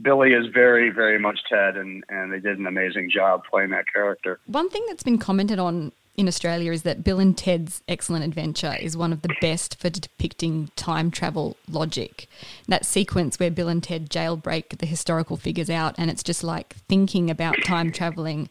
Billie 0.01 0.33
is 0.33 0.45
very, 0.53 0.91
very 0.91 1.17
much 1.17 1.39
Ted, 1.49 1.75
and, 1.75 2.03
and 2.09 2.31
they 2.31 2.39
did 2.39 2.59
an 2.59 2.67
amazing 2.67 3.09
job 3.09 3.45
playing 3.49 3.71
that 3.71 3.85
character. 3.91 4.39
One 4.45 4.69
thing 4.69 4.85
that's 4.87 5.01
been 5.01 5.17
commented 5.17 5.57
on 5.57 5.91
in 6.17 6.27
Australia 6.27 6.71
is 6.71 6.83
that 6.83 7.03
Bill 7.03 7.19
and 7.19 7.37
Ted's 7.37 7.81
Excellent 7.87 8.23
Adventure 8.23 8.75
is 8.79 8.95
one 8.95 9.11
of 9.11 9.21
the 9.21 9.35
best 9.41 9.79
for 9.79 9.89
depicting 9.89 10.69
time 10.75 11.11
travel 11.11 11.57
logic. 11.69 12.27
That 12.67 12.85
sequence 12.85 13.39
where 13.39 13.51
Bill 13.51 13.67
and 13.67 13.83
Ted 13.83 14.09
jailbreak 14.09 14.77
the 14.77 14.85
historical 14.85 15.37
figures 15.37 15.69
out, 15.69 15.95
and 15.97 16.09
it's 16.09 16.23
just 16.23 16.43
like 16.43 16.75
thinking 16.87 17.29
about 17.29 17.55
time 17.63 17.91
traveling 17.91 18.49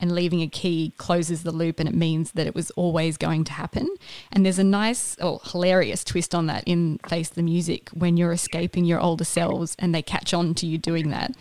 and 0.00 0.12
leaving 0.12 0.42
a 0.42 0.48
key 0.48 0.92
closes 0.96 1.42
the 1.42 1.50
loop 1.50 1.80
and 1.80 1.88
it 1.88 1.94
means 1.94 2.32
that 2.32 2.46
it 2.46 2.54
was 2.54 2.70
always 2.72 3.16
going 3.16 3.44
to 3.44 3.52
happen. 3.52 3.88
And 4.30 4.44
there's 4.44 4.58
a 4.58 4.64
nice 4.64 5.16
or 5.18 5.40
hilarious 5.44 6.04
twist 6.04 6.34
on 6.34 6.46
that 6.46 6.62
in 6.66 6.98
Face 7.08 7.30
the 7.30 7.42
Music 7.42 7.88
when 7.90 8.16
you're 8.16 8.32
escaping 8.32 8.84
your 8.84 9.00
older 9.00 9.24
selves 9.24 9.74
and 9.78 9.94
they 9.94 10.02
catch 10.02 10.32
on 10.32 10.54
to 10.54 10.66
you 10.66 10.78
doing 10.78 11.10
that. 11.10 11.32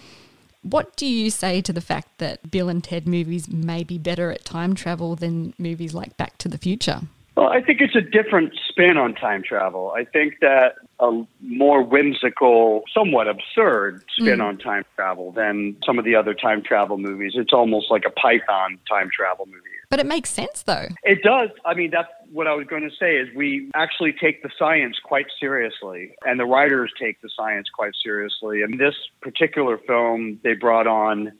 What 0.61 0.95
do 0.95 1.05
you 1.05 1.29
say 1.29 1.61
to 1.61 1.71
the 1.71 1.81
fact 1.81 2.17
that 2.17 2.51
Bill 2.51 2.69
and 2.69 2.83
Ted 2.83 3.07
movies 3.07 3.47
may 3.47 3.83
be 3.83 3.97
better 3.97 4.31
at 4.31 4.43
time 4.43 4.75
travel 4.75 5.15
than 5.15 5.53
movies 5.57 5.93
like 5.93 6.17
Back 6.17 6.37
to 6.39 6.47
the 6.47 6.57
Future? 6.57 7.01
Well, 7.37 7.49
I 7.49 7.61
think 7.61 7.81
it's 7.81 7.95
a 7.95 8.01
different 8.01 8.57
spin 8.67 8.97
on 8.97 9.13
time 9.13 9.43
travel. 9.43 9.93
I 9.95 10.05
think 10.05 10.39
that 10.41 10.73
a 10.99 11.21
more 11.39 11.83
whimsical, 11.83 12.81
somewhat 12.91 13.27
absurd 13.27 14.03
spin 14.09 14.39
mm. 14.39 14.43
on 14.43 14.57
time 14.57 14.83
travel 14.95 15.31
than 15.33 15.77
some 15.85 15.99
of 15.99 16.05
the 16.05 16.15
other 16.15 16.33
time 16.33 16.63
travel 16.63 16.97
movies. 16.97 17.33
It's 17.35 17.53
almost 17.53 17.91
like 17.91 18.05
a 18.07 18.09
Python 18.09 18.79
time 18.89 19.09
travel 19.15 19.45
movie. 19.45 19.61
But 19.91 19.99
it 19.99 20.07
makes 20.07 20.31
sense 20.31 20.63
though. 20.63 20.87
It 21.03 21.21
does. 21.21 21.49
I 21.63 21.75
mean, 21.75 21.91
that's 21.91 22.09
what 22.31 22.47
I 22.47 22.53
was 22.53 22.67
going 22.67 22.83
to 22.83 22.95
say 22.95 23.17
is 23.17 23.27
we 23.35 23.69
actually 23.73 24.13
take 24.13 24.43
the 24.43 24.49
science 24.57 24.97
quite 25.03 25.27
seriously 25.39 26.15
and 26.25 26.39
the 26.39 26.45
writers 26.45 26.91
take 26.99 27.21
the 27.21 27.29
science 27.35 27.67
quite 27.73 27.93
seriously. 28.03 28.61
In 28.61 28.77
this 28.77 28.95
particular 29.21 29.77
film, 29.77 30.39
they 30.43 30.53
brought 30.53 30.87
on 30.87 31.31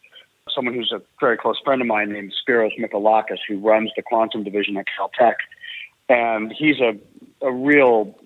someone 0.53 0.73
who's 0.73 0.91
a 0.91 1.01
very 1.19 1.37
close 1.37 1.59
friend 1.63 1.81
of 1.81 1.87
mine 1.87 2.11
named 2.11 2.33
Spiros 2.33 2.71
Michalakis, 2.79 3.39
who 3.47 3.59
runs 3.59 3.91
the 3.95 4.01
quantum 4.01 4.43
division 4.43 4.77
at 4.77 4.85
Caltech. 4.97 5.35
And 6.09 6.53
he's 6.57 6.79
a, 6.79 6.97
a 7.45 7.51
real 7.51 8.17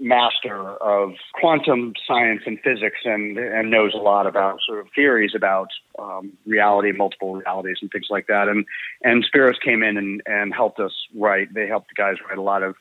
master 0.00 0.56
of 0.56 1.12
quantum 1.34 1.92
science 2.06 2.42
and 2.46 2.58
physics 2.60 3.00
and, 3.04 3.38
and 3.38 3.70
knows 3.70 3.92
a 3.94 3.98
lot 3.98 4.26
about 4.26 4.58
sort 4.66 4.80
of 4.80 4.86
theories 4.94 5.32
about 5.36 5.68
um, 5.98 6.32
reality, 6.46 6.90
multiple 6.92 7.34
realities, 7.34 7.76
and 7.82 7.90
things 7.90 8.06
like 8.10 8.26
that. 8.26 8.48
And 8.48 8.64
and 9.02 9.24
Spiros 9.24 9.60
came 9.62 9.82
in 9.82 9.96
and, 9.96 10.22
and 10.26 10.54
helped 10.54 10.80
us 10.80 10.92
write. 11.14 11.52
They 11.52 11.66
helped 11.66 11.88
the 11.88 12.02
guys 12.02 12.16
write 12.26 12.38
a 12.38 12.42
lot 12.42 12.62
of 12.62 12.76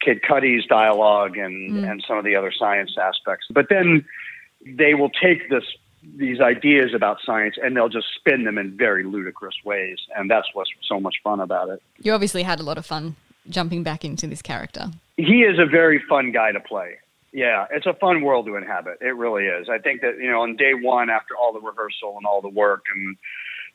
Kid 0.00 0.20
Cudi's 0.22 0.66
dialogue 0.66 1.38
and 1.38 1.84
and 1.84 2.04
some 2.06 2.18
of 2.18 2.24
the 2.24 2.36
other 2.36 2.52
science 2.56 2.96
aspects. 3.00 3.46
But 3.50 3.68
then 3.70 4.04
they 4.64 4.94
will 4.94 5.10
take 5.10 5.48
this 5.48 5.64
these 6.16 6.40
ideas 6.40 6.94
about 6.94 7.18
science 7.24 7.56
and 7.62 7.76
they'll 7.76 7.88
just 7.88 8.08
spin 8.16 8.44
them 8.44 8.58
in 8.58 8.76
very 8.76 9.04
ludicrous 9.04 9.54
ways. 9.64 9.98
And 10.16 10.30
that's 10.30 10.48
what's 10.52 10.70
so 10.86 10.98
much 10.98 11.16
fun 11.22 11.40
about 11.40 11.68
it. 11.68 11.80
You 12.00 12.12
obviously 12.12 12.42
had 12.42 12.60
a 12.60 12.64
lot 12.64 12.76
of 12.76 12.84
fun 12.84 13.16
jumping 13.48 13.82
back 13.82 14.04
into 14.04 14.26
this 14.26 14.42
character. 14.42 14.90
He 15.16 15.42
is 15.42 15.58
a 15.58 15.66
very 15.66 16.02
fun 16.08 16.32
guy 16.32 16.52
to 16.52 16.60
play. 16.60 16.96
Yeah, 17.32 17.66
it's 17.70 17.86
a 17.86 17.94
fun 17.94 18.22
world 18.22 18.46
to 18.46 18.56
inhabit. 18.56 18.98
It 19.00 19.16
really 19.16 19.46
is. 19.46 19.68
I 19.68 19.78
think 19.78 20.02
that, 20.02 20.18
you 20.18 20.30
know, 20.30 20.42
on 20.42 20.56
day 20.56 20.74
one, 20.74 21.08
after 21.08 21.34
all 21.34 21.52
the 21.52 21.60
rehearsal 21.60 22.16
and 22.18 22.26
all 22.26 22.42
the 22.42 22.48
work 22.48 22.84
and 22.94 23.16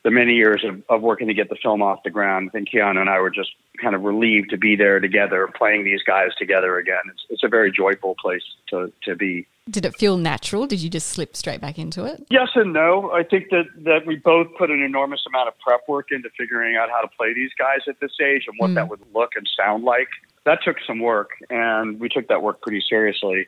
the 0.04 0.12
many 0.12 0.36
years 0.36 0.64
of, 0.64 0.82
of 0.90 1.02
working 1.02 1.28
to 1.28 1.34
get 1.34 1.50
the 1.50 1.58
film 1.62 1.82
off 1.82 2.04
the 2.04 2.10
ground, 2.10 2.50
I 2.50 2.58
think 2.58 2.70
Keanu 2.70 3.00
and 3.00 3.10
I 3.10 3.20
were 3.20 3.30
just 3.30 3.52
kind 3.82 3.96
of 3.96 4.04
relieved 4.04 4.50
to 4.52 4.58
be 4.58 4.76
there 4.76 5.00
together, 5.00 5.48
playing 5.56 5.84
these 5.84 6.02
guys 6.04 6.30
together 6.38 6.78
again. 6.78 7.02
It's, 7.10 7.26
it's 7.30 7.44
a 7.44 7.48
very 7.48 7.72
joyful 7.72 8.16
place 8.20 8.44
to, 8.70 8.92
to 9.04 9.16
be. 9.16 9.48
Did 9.70 9.86
it 9.86 9.96
feel 9.98 10.18
natural? 10.18 10.66
Did 10.66 10.82
you 10.82 10.90
just 10.90 11.10
slip 11.10 11.36
straight 11.36 11.60
back 11.60 11.78
into 11.78 12.06
it? 12.06 12.26
Yes 12.30 12.50
and 12.56 12.74
no. 12.74 13.12
I 13.12 13.24
think 13.24 13.50
that, 13.50 13.66
that 13.84 14.06
we 14.06 14.16
both 14.16 14.48
put 14.58 14.72
an 14.72 14.82
enormous 14.82 15.24
amount 15.28 15.50
of 15.50 15.60
prep 15.60 15.82
work 15.88 16.08
into 16.12 16.30
figuring 16.38 16.78
out 16.78 16.90
how 16.90 17.02
to 17.02 17.08
play 17.18 17.34
these 17.34 17.52
guys 17.58 17.82
at 17.88 18.00
this 18.00 18.14
age 18.22 18.46
and 18.48 18.56
what 18.58 18.72
mm. 18.72 18.76
that 18.76 18.90
would 18.90 19.02
look 19.14 19.32
and 19.36 19.48
sound 19.58 19.84
like. 19.84 20.08
That 20.46 20.60
took 20.64 20.78
some 20.88 21.00
work, 21.00 21.32
and 21.50 22.00
we 22.00 22.08
took 22.08 22.30
that 22.30 22.42
work 22.42 22.62
pretty 22.62 22.82
seriously. 22.88 23.48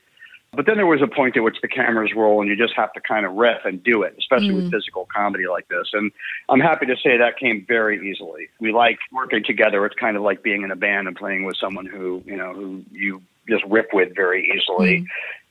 But 0.51 0.65
then 0.65 0.77
there 0.77 0.87
was 0.87 1.01
a 1.01 1.07
point 1.07 1.37
at 1.37 1.43
which 1.43 1.57
the 1.61 1.67
cameras 1.67 2.11
roll 2.15 2.41
and 2.41 2.49
you 2.49 2.55
just 2.55 2.73
have 2.75 2.91
to 2.93 3.01
kind 3.01 3.25
of 3.25 3.33
riff 3.33 3.65
and 3.65 3.83
do 3.83 4.01
it, 4.01 4.15
especially 4.17 4.49
mm. 4.49 4.55
with 4.55 4.71
physical 4.71 5.07
comedy 5.15 5.47
like 5.47 5.67
this. 5.67 5.89
And 5.93 6.11
I'm 6.49 6.59
happy 6.59 6.87
to 6.87 6.95
say 6.95 7.17
that 7.17 7.37
came 7.37 7.65
very 7.67 8.09
easily. 8.09 8.49
We 8.59 8.71
like 8.71 8.97
working 9.11 9.43
together. 9.43 9.85
It's 9.85 9.95
kind 9.95 10.17
of 10.17 10.23
like 10.23 10.41
being 10.41 10.63
in 10.63 10.71
a 10.71 10.75
band 10.75 11.07
and 11.07 11.15
playing 11.15 11.45
with 11.45 11.55
someone 11.57 11.85
who, 11.85 12.23
you 12.25 12.35
know, 12.35 12.53
who 12.53 12.83
you 12.91 13.21
just 13.47 13.63
rip 13.65 13.89
with 13.93 14.15
very 14.15 14.51
easily. 14.51 15.01
Mm. 15.01 15.05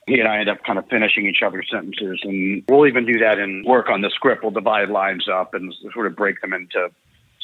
He 0.09 0.21
and 0.21 0.28
I 0.28 0.38
end 0.38 0.49
up 0.49 0.64
kind 0.64 0.78
of 0.78 0.88
finishing 0.88 1.26
each 1.26 1.43
other's 1.45 1.69
sentences, 1.71 2.21
and 2.25 2.62
we'll 2.67 2.87
even 2.87 3.05
do 3.05 3.19
that 3.19 3.38
in 3.38 3.62
work 3.67 3.90
on 3.90 4.00
the 4.00 4.11
script. 4.11 4.43
We'll 4.43 4.52
divide 4.52 4.88
lines 4.88 5.28
up 5.28 5.52
and 5.52 5.75
sort 5.93 6.07
of 6.07 6.17
break 6.17 6.40
them 6.40 6.55
into 6.55 6.90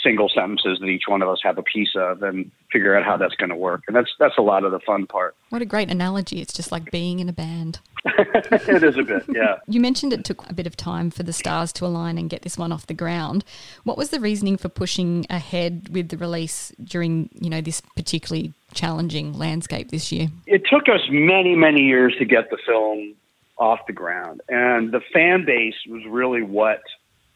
single 0.05 0.29
sentences 0.29 0.79
that 0.81 0.87
each 0.87 1.05
one 1.09 1.23
of 1.23 1.29
us 1.29 1.41
have 1.43 1.59
a 1.59 1.63
piece 1.63 1.97
of 1.97 2.23
and 2.23 2.51
figure 2.71 2.97
out 2.97 3.05
how 3.05 3.17
that's 3.17 3.35
going 3.35 3.51
to 3.51 3.57
work. 3.57 3.83
And 3.89 3.97
that's 3.97 4.11
that's 4.19 4.39
a 4.39 4.43
lot 4.43 4.65
of 4.65 4.71
the 4.71 4.81
fun 4.81 5.07
part. 5.07 5.35
What 5.49 5.63
a 5.63 5.67
great 5.67 5.91
analogy. 5.91 6.41
It's 6.41 6.53
just 6.53 6.71
like 6.71 6.91
being 6.91 7.21
in 7.21 7.29
a 7.29 7.33
band. 7.33 7.81
it 8.05 8.85
is 8.85 8.99
a 8.99 9.03
bit, 9.03 9.25
yeah. 9.29 9.57
You 9.67 9.81
mentioned 9.81 10.13
it 10.13 10.25
took 10.25 10.49
a 10.49 10.53
bit 10.53 10.67
of 10.67 10.77
time 10.77 11.11
for 11.11 11.23
the 11.23 11.33
stars 11.33 11.73
to 11.75 11.87
align 11.87 12.19
and 12.19 12.29
get 12.29 12.43
this 12.43 12.59
one 12.59 12.71
off 12.71 12.87
the 12.87 12.95
ground. 12.95 13.45
What 13.85 13.97
was 13.97 14.11
the 14.11 14.21
reasoning 14.21 14.59
for 14.59 14.69
pushing 14.69 15.25
ahead 15.31 15.89
with 15.91 16.11
the 16.11 16.19
release 16.19 16.71
during, 16.83 17.31
you 17.33 17.49
know, 17.49 17.63
this 17.63 17.81
particularly 17.81 18.53
challenging 18.75 19.33
landscape 19.33 19.91
this 19.91 20.13
year? 20.13 20.29
It 20.47 20.65
took 20.71 20.83
us 20.89 21.01
many, 21.09 21.55
many 21.55 21.83
years 21.83 22.15
to 22.19 22.27
get 22.27 22.51
the 22.51 22.59
film 22.67 23.15
off 23.57 23.87
the 23.87 23.93
ground. 23.93 24.43
And 24.49 24.93
the 24.93 25.01
fan 25.13 25.45
base 25.47 25.77
was 25.89 26.03
really 26.07 26.43
what 26.43 26.83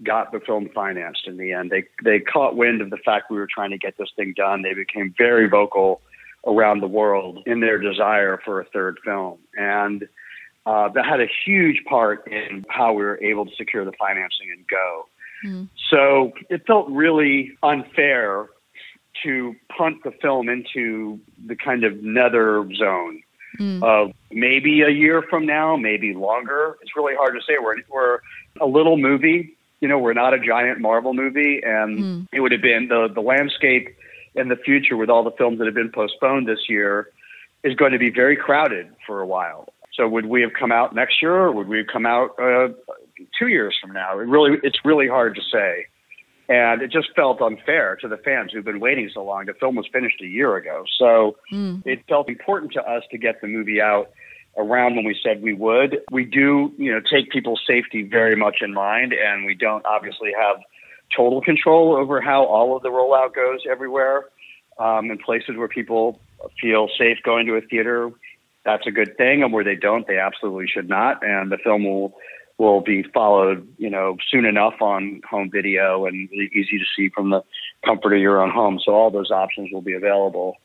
got 0.02 0.33
the 0.33 0.40
film 0.40 0.69
financed 0.75 1.26
in 1.26 1.37
the 1.37 1.52
end. 1.52 1.71
They 1.71 1.85
they 2.05 2.21
caught 2.21 2.57
wind 2.57 2.81
of 2.81 2.90
the 2.90 2.97
fact 2.99 3.31
we 3.31 3.37
were 3.37 3.49
trying 3.52 3.71
to 3.71 3.78
get 3.78 3.97
this 3.99 4.11
thing 4.17 4.35
done. 4.37 4.62
They 4.62 4.75
became 4.75 5.14
very 5.17 5.49
vocal 5.49 6.00
around 6.47 6.81
the 6.81 6.88
world 6.88 7.40
in 7.47 7.61
their 7.61 7.78
desire 7.78 8.40
for 8.45 8.61
a 8.61 8.64
third 8.64 8.99
film, 9.05 9.38
and 9.57 10.09
uh, 10.67 10.88
that 10.90 11.05
had 11.05 11.21
a 11.21 11.28
huge 11.45 11.83
part 11.85 12.26
in 12.28 12.64
how 12.69 12.93
we 12.93 13.02
were 13.02 13.19
able 13.23 13.47
to 13.47 13.55
secure 13.57 13.85
the 13.85 13.93
financing 13.93 14.50
and 14.52 14.67
go. 14.69 15.09
Mm. 15.45 15.69
So 15.90 16.33
it 16.50 16.67
felt 16.67 16.88
really 16.90 17.52
unfair 17.62 18.49
to 19.25 19.57
punt 19.76 20.05
the 20.05 20.12
film 20.23 20.49
into 20.49 21.19
the 21.47 21.57
kind 21.57 21.85
of 21.85 22.02
nether 22.02 22.69
zone 22.75 23.23
mm. 23.59 23.83
of 23.83 24.12
maybe 24.31 24.83
a 24.83 24.90
year 24.90 25.23
from 25.23 25.47
now, 25.47 25.76
maybe 25.76 26.14
longer. 26.14 26.76
It's 26.83 26.95
really 26.97 27.14
hard 27.17 27.35
to 27.35 27.40
say. 27.40 27.55
We're 27.61 27.76
we're 27.88 28.21
a 28.61 28.67
little 28.67 28.97
movie 28.97 29.57
you 29.80 29.88
know, 29.88 29.99
we're 29.99 30.14
not 30.14 30.35
a 30.35 30.38
giant 30.38 30.80
Marvel 30.80 31.14
movie, 31.14 31.61
and 31.64 31.99
mm. 31.99 32.26
it 32.32 32.40
would 32.40 32.52
have 32.52 32.62
been 32.62 32.88
the 32.88 33.08
the 33.12 33.20
landscape 33.20 33.97
in 34.35 34.49
the 34.49 34.56
future 34.56 34.97
with 34.97 35.11
all 35.11 35.25
the 35.25 35.32
films 35.32 35.58
that 35.58 35.66
have 35.66 35.75
been 35.75 35.90
postponed 35.90 36.49
this 36.49 36.68
year 36.68 37.11
is 37.64 37.75
going 37.75 37.92
to 37.92 37.99
be 37.99 38.11
very 38.11 38.37
crowded 38.37 38.88
for 39.06 39.20
a 39.20 39.26
while. 39.26 39.68
So 39.94 40.08
would 40.08 40.26
we 40.26 40.42
have 40.42 40.52
come 40.52 40.70
out 40.70 40.94
next 40.94 41.20
year, 41.20 41.35
or 41.35 41.52
would 41.52 41.68
we 41.68 41.78
have 41.78 41.88
come 41.88 42.06
out 42.06 42.38
uh, 42.38 42.68
two 43.38 43.49
years 43.49 43.76
from 43.80 43.92
now? 43.92 44.18
It 44.18 44.28
really, 44.28 44.58
it's 44.62 44.78
really 44.85 45.08
hard 45.08 45.35
to 45.35 45.42
say, 45.52 45.87
and 46.49 46.82
it 46.82 46.92
just 46.92 47.08
felt 47.16 47.42
unfair 47.42 47.97
to 47.97 48.08
the 48.08 48.16
fans 48.16 48.52
who've 48.52 48.64
been 48.64 48.80
waiting 48.80 49.11
so 49.12 49.25
long. 49.25 49.47
The 49.47 49.54
film 49.54 49.75
was 49.75 49.87
finished 49.92 50.20
a 50.23 50.26
year 50.26 50.56
ago, 50.56 50.85
so 50.99 51.37
mm. 51.52 51.82
it 51.85 52.04
felt 52.08 52.28
important 52.28 52.73
to 52.75 52.82
us 52.82 53.02
to 53.11 53.18
get 53.18 53.40
the 53.40 53.49
movie 53.49 53.80
out 53.80 54.11
around 54.58 54.96
when 54.96 55.04
we 55.04 55.18
said 55.22 55.42
we 55.42 55.54
would. 55.54 55.98
We 56.10 56.24
do, 56.24 56.72
you 56.76 56.92
know, 56.92 57.00
take 57.00 57.30
people's 57.30 57.62
safety 57.66 58.02
very 58.02 58.36
much 58.36 58.56
in 58.60 58.74
mind, 58.74 59.12
and 59.12 59.46
we 59.46 59.54
don't 59.54 59.84
obviously 59.86 60.32
have 60.38 60.56
total 61.16 61.40
control 61.40 61.96
over 61.96 62.20
how 62.20 62.44
all 62.44 62.76
of 62.76 62.82
the 62.82 62.90
rollout 62.90 63.34
goes 63.34 63.60
everywhere. 63.70 64.26
Um, 64.78 65.10
in 65.10 65.18
places 65.18 65.56
where 65.56 65.66
people 65.66 66.20
feel 66.60 66.88
safe 66.96 67.18
going 67.24 67.46
to 67.46 67.54
a 67.56 67.60
theater, 67.60 68.10
that's 68.64 68.86
a 68.86 68.92
good 68.92 69.16
thing, 69.16 69.42
and 69.42 69.52
where 69.52 69.64
they 69.64 69.74
don't, 69.74 70.06
they 70.06 70.18
absolutely 70.18 70.66
should 70.68 70.88
not. 70.88 71.24
And 71.24 71.50
the 71.50 71.58
film 71.58 71.84
will 71.84 72.14
will 72.58 72.80
be 72.80 73.04
followed, 73.14 73.66
you 73.78 73.88
know, 73.88 74.16
soon 74.30 74.44
enough 74.44 74.74
on 74.80 75.20
home 75.28 75.48
video 75.50 76.06
and 76.06 76.28
easy 76.32 76.78
to 76.78 76.84
see 76.96 77.08
from 77.08 77.30
the 77.30 77.42
comfort 77.84 78.12
of 78.12 78.20
your 78.20 78.42
own 78.42 78.50
home. 78.50 78.80
So 78.84 78.92
all 78.92 79.12
those 79.12 79.30
options 79.30 79.70
will 79.72 79.80
be 79.80 79.94
available. 79.94 80.56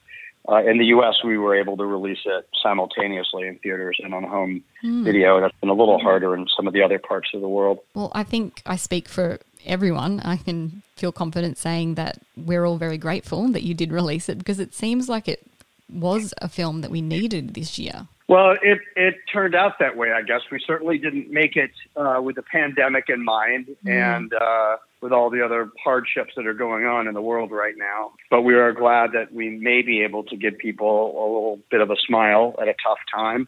Uh, 0.48 0.58
in 0.58 0.78
the 0.78 0.86
U.S., 0.86 1.16
we 1.24 1.38
were 1.38 1.56
able 1.56 1.78
to 1.78 1.86
release 1.86 2.20
it 2.26 2.48
simultaneously 2.62 3.48
in 3.48 3.58
theaters 3.60 3.98
and 4.04 4.14
on 4.14 4.24
home 4.24 4.64
mm. 4.84 5.04
video. 5.04 5.40
That's 5.40 5.56
been 5.62 5.70
a 5.70 5.74
little 5.74 6.00
harder 6.00 6.36
in 6.36 6.48
some 6.56 6.68
of 6.68 6.74
the 6.74 6.82
other 6.82 7.00
parts 7.00 7.30
of 7.34 7.42
the 7.42 7.48
world. 7.48 7.80
Well, 7.94 8.12
I 8.14 8.24
think 8.24 8.62
I 8.66 8.76
speak 8.76 9.08
for 9.08 9.40
everyone. 9.66 10.20
I 10.20 10.36
can 10.38 10.84
feel 10.98 11.14
confident 11.14 11.58
saying 11.58 11.96
that 11.96 12.20
we're 12.36 12.66
all 12.66 12.78
very 12.78 12.98
grateful 12.98 13.48
that 13.50 13.64
you 13.64 13.74
did 13.74 13.92
release 13.92 14.28
it 14.28 14.38
because 14.38 14.60
it 14.60 14.74
seems 14.74 15.08
like 15.08 15.30
it 15.30 15.46
was 15.90 16.34
a 16.42 16.50
film 16.50 16.82
that 16.82 16.92
we 16.92 17.02
needed 17.02 17.54
this 17.54 17.80
year. 17.80 18.08
Well, 18.30 18.52
it, 18.62 18.80
it 18.96 19.16
turned 19.32 19.54
out 19.54 19.80
that 19.80 19.98
way, 19.98 20.12
I 20.12 20.22
guess. 20.22 20.42
We 20.52 20.60
certainly 20.66 20.98
didn't 20.98 21.30
make 21.30 21.56
it 21.56 21.72
uh, 21.96 22.22
with 22.22 22.36
the 22.38 22.42
pandemic 22.42 23.06
in 23.10 23.24
mind 23.24 23.68
mm. 23.86 23.92
and 23.92 24.34
uh, 24.34 24.78
with 25.02 25.12
all 25.12 25.30
the 25.30 25.44
other 25.44 25.70
hardships 25.84 26.34
that 26.38 26.48
are 26.48 26.54
going 26.54 26.86
on 26.86 27.08
in 27.08 27.14
the 27.14 27.22
world 27.22 27.52
right 27.52 27.76
now. 27.78 28.12
But 28.30 28.44
we 28.44 28.56
are 28.56 28.72
glad 28.72 29.12
that 29.12 29.34
we 29.34 29.50
may 29.50 29.82
be 29.82 30.04
able 30.04 30.24
to 30.26 30.38
give 30.38 30.58
people 30.58 31.12
a 31.12 31.26
little 31.26 31.60
bit 31.70 31.82
of 31.82 31.92
a 31.92 31.98
smile 32.08 32.56
at 32.62 32.70
a 32.70 32.76
tough 32.82 33.00
time. 33.14 33.48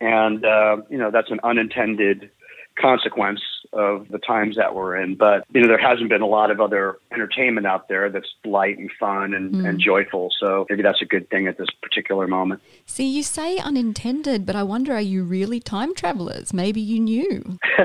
And, 0.00 0.44
uh, 0.44 0.78
you 0.88 0.98
know, 0.98 1.10
that's 1.10 1.30
an 1.30 1.40
unintended 1.44 2.30
consequence 2.76 3.40
of 3.72 4.08
the 4.08 4.18
times 4.18 4.56
that 4.56 4.74
we're 4.74 4.96
in. 4.96 5.14
But 5.16 5.44
you 5.52 5.60
know, 5.60 5.68
there 5.68 5.78
hasn't 5.78 6.08
been 6.08 6.22
a 6.22 6.26
lot 6.26 6.50
of 6.50 6.60
other 6.60 6.98
entertainment 7.12 7.66
out 7.66 7.88
there 7.88 8.08
that's 8.10 8.28
light 8.44 8.78
and 8.78 8.90
fun 8.98 9.34
and, 9.34 9.54
mm. 9.54 9.68
and 9.68 9.80
joyful. 9.80 10.30
So 10.38 10.66
maybe 10.68 10.82
that's 10.82 11.02
a 11.02 11.04
good 11.04 11.28
thing 11.30 11.46
at 11.46 11.58
this 11.58 11.68
particular 11.82 12.26
moment. 12.26 12.62
See, 12.86 13.06
you 13.06 13.22
say 13.22 13.58
unintended, 13.58 14.46
but 14.46 14.56
I 14.56 14.62
wonder, 14.62 14.94
are 14.94 15.00
you 15.00 15.24
really 15.24 15.60
time 15.60 15.94
travelers? 15.94 16.52
Maybe 16.52 16.80
you 16.80 17.00
knew. 17.00 17.58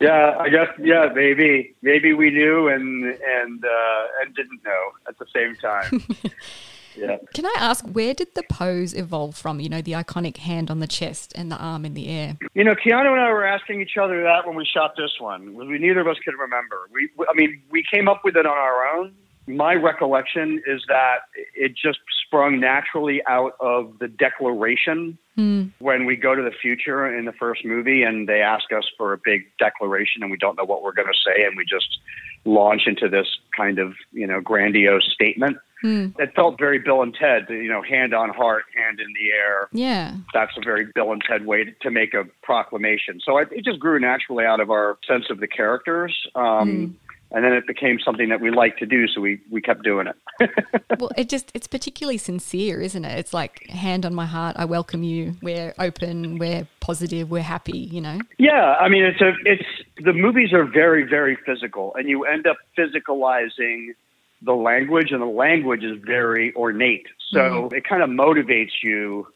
yeah, 0.00 0.36
I 0.38 0.48
guess. 0.50 0.68
Yeah, 0.78 1.08
maybe. 1.14 1.74
Maybe 1.82 2.12
we 2.12 2.30
knew 2.30 2.68
and 2.68 3.04
and 3.04 3.64
uh, 3.64 4.06
and 4.22 4.34
didn't 4.34 4.62
know 4.64 4.92
at 5.08 5.18
the 5.18 5.26
same 5.34 5.56
time. 5.56 6.02
Yeah. 6.96 7.16
Can 7.34 7.46
I 7.46 7.54
ask, 7.58 7.84
where 7.84 8.14
did 8.14 8.34
the 8.34 8.42
pose 8.44 8.94
evolve 8.94 9.36
from? 9.36 9.60
You 9.60 9.68
know, 9.68 9.82
the 9.82 9.92
iconic 9.92 10.38
hand 10.38 10.70
on 10.70 10.80
the 10.80 10.86
chest 10.86 11.32
and 11.36 11.50
the 11.50 11.56
arm 11.56 11.84
in 11.84 11.94
the 11.94 12.08
air. 12.08 12.36
You 12.54 12.64
know, 12.64 12.74
Keanu 12.74 13.12
and 13.12 13.20
I 13.20 13.30
were 13.30 13.46
asking 13.46 13.80
each 13.80 13.96
other 14.00 14.22
that 14.22 14.46
when 14.46 14.56
we 14.56 14.64
shot 14.64 14.94
this 14.96 15.12
one. 15.18 15.54
We 15.54 15.78
neither 15.78 16.00
of 16.00 16.08
us 16.08 16.16
could 16.24 16.34
remember. 16.38 16.88
We, 16.92 17.10
I 17.28 17.34
mean, 17.34 17.62
we 17.70 17.84
came 17.92 18.08
up 18.08 18.22
with 18.24 18.36
it 18.36 18.46
on 18.46 18.56
our 18.56 18.86
own. 18.96 19.14
My 19.48 19.74
recollection 19.74 20.62
is 20.66 20.82
that 20.88 21.18
it 21.54 21.76
just 21.76 22.00
sprung 22.26 22.58
naturally 22.58 23.22
out 23.28 23.52
of 23.60 23.98
the 24.00 24.08
declaration 24.08 25.16
mm. 25.38 25.70
when 25.78 26.04
we 26.04 26.16
go 26.16 26.34
to 26.34 26.42
the 26.42 26.50
future 26.50 27.06
in 27.16 27.26
the 27.26 27.32
first 27.32 27.64
movie 27.64 28.02
and 28.02 28.28
they 28.28 28.40
ask 28.40 28.72
us 28.72 28.84
for 28.96 29.12
a 29.12 29.18
big 29.24 29.46
declaration 29.58 30.22
and 30.22 30.32
we 30.32 30.36
don't 30.36 30.56
know 30.56 30.64
what 30.64 30.82
we're 30.82 30.92
going 30.92 31.06
to 31.06 31.18
say 31.24 31.44
and 31.44 31.56
we 31.56 31.64
just 31.64 31.98
launch 32.44 32.82
into 32.86 33.08
this 33.08 33.26
kind 33.56 33.78
of, 33.78 33.94
you 34.12 34.26
know, 34.26 34.40
grandiose 34.40 35.08
statement. 35.12 35.58
Mm. 35.84 36.18
It 36.18 36.34
felt 36.34 36.58
very 36.58 36.78
Bill 36.78 37.02
and 37.02 37.14
Ted, 37.14 37.46
you 37.48 37.68
know, 37.68 37.82
hand 37.82 38.14
on 38.14 38.30
heart, 38.30 38.64
hand 38.74 39.00
in 39.00 39.12
the 39.12 39.32
air. 39.32 39.68
Yeah. 39.72 40.14
That's 40.32 40.52
a 40.56 40.60
very 40.64 40.86
Bill 40.94 41.12
and 41.12 41.22
Ted 41.22 41.46
way 41.46 41.74
to, 41.82 41.90
make 41.90 42.14
a 42.14 42.24
proclamation. 42.42 43.20
So 43.24 43.38
it, 43.38 43.48
it, 43.50 43.64
just 43.64 43.78
grew 43.78 43.98
naturally 43.98 44.44
out 44.44 44.60
of 44.60 44.70
our 44.70 44.98
sense 45.06 45.26
of 45.30 45.40
the 45.40 45.46
characters. 45.46 46.14
Um, 46.34 46.44
mm. 46.44 46.94
And 47.32 47.44
then 47.44 47.52
it 47.52 47.66
became 47.66 47.98
something 48.04 48.28
that 48.28 48.40
we 48.40 48.50
liked 48.50 48.78
to 48.78 48.86
do, 48.86 49.08
so 49.08 49.20
we, 49.20 49.40
we 49.50 49.60
kept 49.60 49.82
doing 49.82 50.06
it. 50.06 50.50
well, 51.00 51.10
it 51.16 51.28
just, 51.28 51.50
it's 51.54 51.66
particularly 51.66 52.18
sincere, 52.18 52.80
isn't 52.80 53.04
it? 53.04 53.18
It's 53.18 53.34
like, 53.34 53.66
hand 53.66 54.06
on 54.06 54.14
my 54.14 54.26
heart, 54.26 54.56
I 54.58 54.64
welcome 54.64 55.02
you. 55.02 55.36
We're 55.42 55.74
open, 55.78 56.38
we're 56.38 56.68
positive, 56.80 57.28
we're 57.28 57.42
happy, 57.42 57.78
you 57.78 58.00
know? 58.00 58.20
Yeah, 58.38 58.76
I 58.80 58.88
mean, 58.88 59.04
it's 59.04 59.20
a, 59.20 59.32
it's, 59.44 59.66
the 60.04 60.12
movies 60.12 60.52
are 60.52 60.64
very, 60.64 61.02
very 61.02 61.36
physical, 61.44 61.94
and 61.96 62.08
you 62.08 62.24
end 62.24 62.46
up 62.46 62.58
physicalizing 62.78 63.94
the 64.42 64.54
language, 64.54 65.12
and 65.12 65.22
the 65.22 65.26
language 65.26 65.82
is 65.82 65.98
very 66.04 66.54
ornate. 66.54 67.06
So 67.30 67.38
mm-hmm. 67.38 67.74
it 67.74 67.84
kind 67.84 68.02
of 68.02 68.10
motivates 68.10 68.72
you 68.82 69.26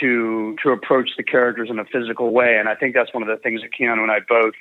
to 0.00 0.56
to 0.62 0.70
approach 0.70 1.10
the 1.16 1.22
characters 1.22 1.70
in 1.70 1.78
a 1.78 1.84
physical 1.84 2.32
way, 2.32 2.58
and 2.58 2.68
I 2.68 2.74
think 2.74 2.94
that's 2.94 3.12
one 3.14 3.22
of 3.22 3.28
the 3.28 3.36
things 3.36 3.62
that 3.62 3.70
Keanu 3.72 4.02
and 4.02 4.10
I 4.10 4.20
both 4.20 4.54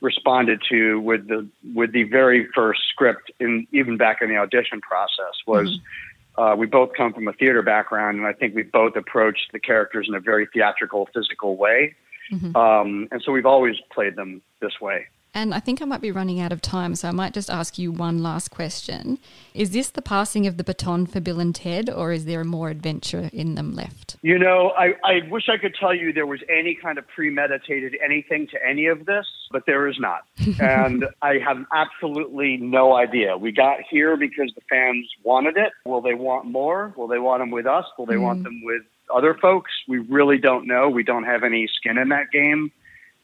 responded 0.00 0.62
to 0.70 1.00
with 1.00 1.28
the 1.28 1.46
with 1.74 1.92
the 1.92 2.04
very 2.04 2.48
first 2.54 2.80
script, 2.90 3.30
in 3.40 3.66
even 3.72 3.96
back 3.96 4.18
in 4.22 4.28
the 4.28 4.36
audition 4.36 4.80
process, 4.80 5.34
was 5.46 5.68
mm-hmm. 5.68 6.42
uh, 6.42 6.56
we 6.56 6.66
both 6.66 6.90
come 6.96 7.12
from 7.12 7.28
a 7.28 7.32
theater 7.32 7.62
background, 7.62 8.18
and 8.18 8.26
I 8.26 8.32
think 8.32 8.54
we 8.54 8.62
both 8.62 8.96
approached 8.96 9.52
the 9.52 9.58
characters 9.58 10.06
in 10.08 10.14
a 10.14 10.20
very 10.20 10.46
theatrical, 10.52 11.08
physical 11.12 11.56
way, 11.56 11.94
mm-hmm. 12.30 12.54
um, 12.56 13.08
and 13.10 13.22
so 13.24 13.32
we've 13.32 13.46
always 13.46 13.76
played 13.92 14.16
them 14.16 14.42
this 14.60 14.80
way. 14.80 15.06
And 15.32 15.54
I 15.54 15.60
think 15.60 15.80
I 15.80 15.84
might 15.84 16.00
be 16.00 16.10
running 16.10 16.40
out 16.40 16.52
of 16.52 16.60
time, 16.60 16.94
so 16.96 17.08
I 17.08 17.12
might 17.12 17.32
just 17.32 17.48
ask 17.48 17.78
you 17.78 17.92
one 17.92 18.22
last 18.22 18.50
question. 18.50 19.18
Is 19.54 19.70
this 19.70 19.90
the 19.90 20.02
passing 20.02 20.46
of 20.46 20.56
the 20.56 20.64
baton 20.64 21.06
for 21.06 21.20
Bill 21.20 21.38
and 21.38 21.54
Ted, 21.54 21.88
or 21.88 22.12
is 22.12 22.24
there 22.24 22.42
more 22.42 22.68
adventure 22.68 23.30
in 23.32 23.54
them 23.54 23.74
left? 23.74 24.16
You 24.22 24.38
know, 24.38 24.72
I, 24.76 24.94
I 25.04 25.28
wish 25.30 25.48
I 25.48 25.56
could 25.56 25.74
tell 25.78 25.94
you 25.94 26.12
there 26.12 26.26
was 26.26 26.40
any 26.48 26.74
kind 26.74 26.98
of 26.98 27.06
premeditated 27.08 27.96
anything 28.04 28.48
to 28.48 28.58
any 28.66 28.86
of 28.86 29.06
this, 29.06 29.26
but 29.52 29.66
there 29.66 29.86
is 29.86 29.98
not. 30.00 30.22
and 30.60 31.04
I 31.22 31.38
have 31.38 31.64
absolutely 31.72 32.56
no 32.56 32.94
idea. 32.96 33.36
We 33.36 33.52
got 33.52 33.78
here 33.88 34.16
because 34.16 34.52
the 34.54 34.62
fans 34.68 35.08
wanted 35.22 35.56
it. 35.56 35.72
Will 35.84 36.00
they 36.00 36.14
want 36.14 36.46
more? 36.46 36.92
Will 36.96 37.06
they 37.06 37.18
want 37.18 37.40
them 37.40 37.50
with 37.50 37.66
us? 37.66 37.84
Will 37.96 38.06
they 38.06 38.14
mm. 38.14 38.22
want 38.22 38.42
them 38.42 38.62
with 38.64 38.82
other 39.14 39.34
folks? 39.34 39.70
We 39.86 39.98
really 39.98 40.38
don't 40.38 40.66
know. 40.66 40.88
We 40.88 41.04
don't 41.04 41.24
have 41.24 41.44
any 41.44 41.68
skin 41.68 41.98
in 41.98 42.08
that 42.08 42.32
game 42.32 42.72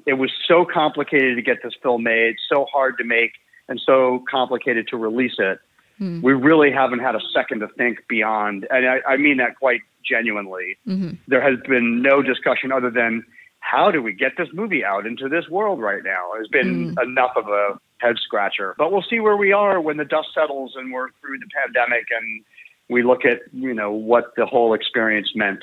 it 0.06 0.14
was 0.14 0.30
so 0.46 0.64
complicated 0.64 1.36
to 1.36 1.42
get 1.42 1.62
this 1.62 1.74
film 1.82 2.04
made, 2.04 2.36
so 2.48 2.66
hard 2.72 2.96
to 2.98 3.04
make, 3.04 3.32
and 3.68 3.80
so 3.84 4.24
complicated 4.30 4.88
to 4.88 4.96
release 4.96 5.34
it. 5.38 5.58
Mm. 6.00 6.22
We 6.22 6.32
really 6.32 6.70
haven't 6.70 7.00
had 7.00 7.14
a 7.14 7.20
second 7.34 7.60
to 7.60 7.68
think 7.68 8.06
beyond, 8.08 8.66
and 8.70 8.88
I, 8.88 9.00
I 9.06 9.16
mean 9.16 9.38
that 9.38 9.56
quite 9.58 9.80
genuinely. 10.08 10.76
Mm-hmm. 10.86 11.14
There 11.26 11.40
has 11.40 11.58
been 11.66 12.02
no 12.02 12.22
discussion 12.22 12.70
other 12.70 12.90
than 12.90 13.24
how 13.60 13.90
do 13.90 14.00
we 14.00 14.12
get 14.12 14.32
this 14.38 14.48
movie 14.52 14.84
out 14.84 15.06
into 15.06 15.28
this 15.28 15.48
world 15.48 15.80
right 15.80 16.04
now? 16.04 16.32
It's 16.38 16.48
been 16.48 16.94
mm. 16.94 17.02
enough 17.02 17.32
of 17.34 17.48
a 17.48 17.80
head 17.98 18.16
scratcher. 18.22 18.76
But 18.78 18.92
we'll 18.92 19.04
see 19.08 19.18
where 19.18 19.36
we 19.36 19.52
are 19.52 19.80
when 19.80 19.96
the 19.96 20.04
dust 20.04 20.28
settles 20.34 20.74
and 20.76 20.92
we're 20.92 21.10
through 21.20 21.38
the 21.38 21.48
pandemic 21.64 22.06
and 22.16 22.44
we 22.88 23.02
look 23.02 23.24
at 23.24 23.40
you 23.52 23.74
know 23.74 23.90
what 23.90 24.36
the 24.36 24.46
whole 24.46 24.74
experience 24.74 25.32
meant. 25.34 25.60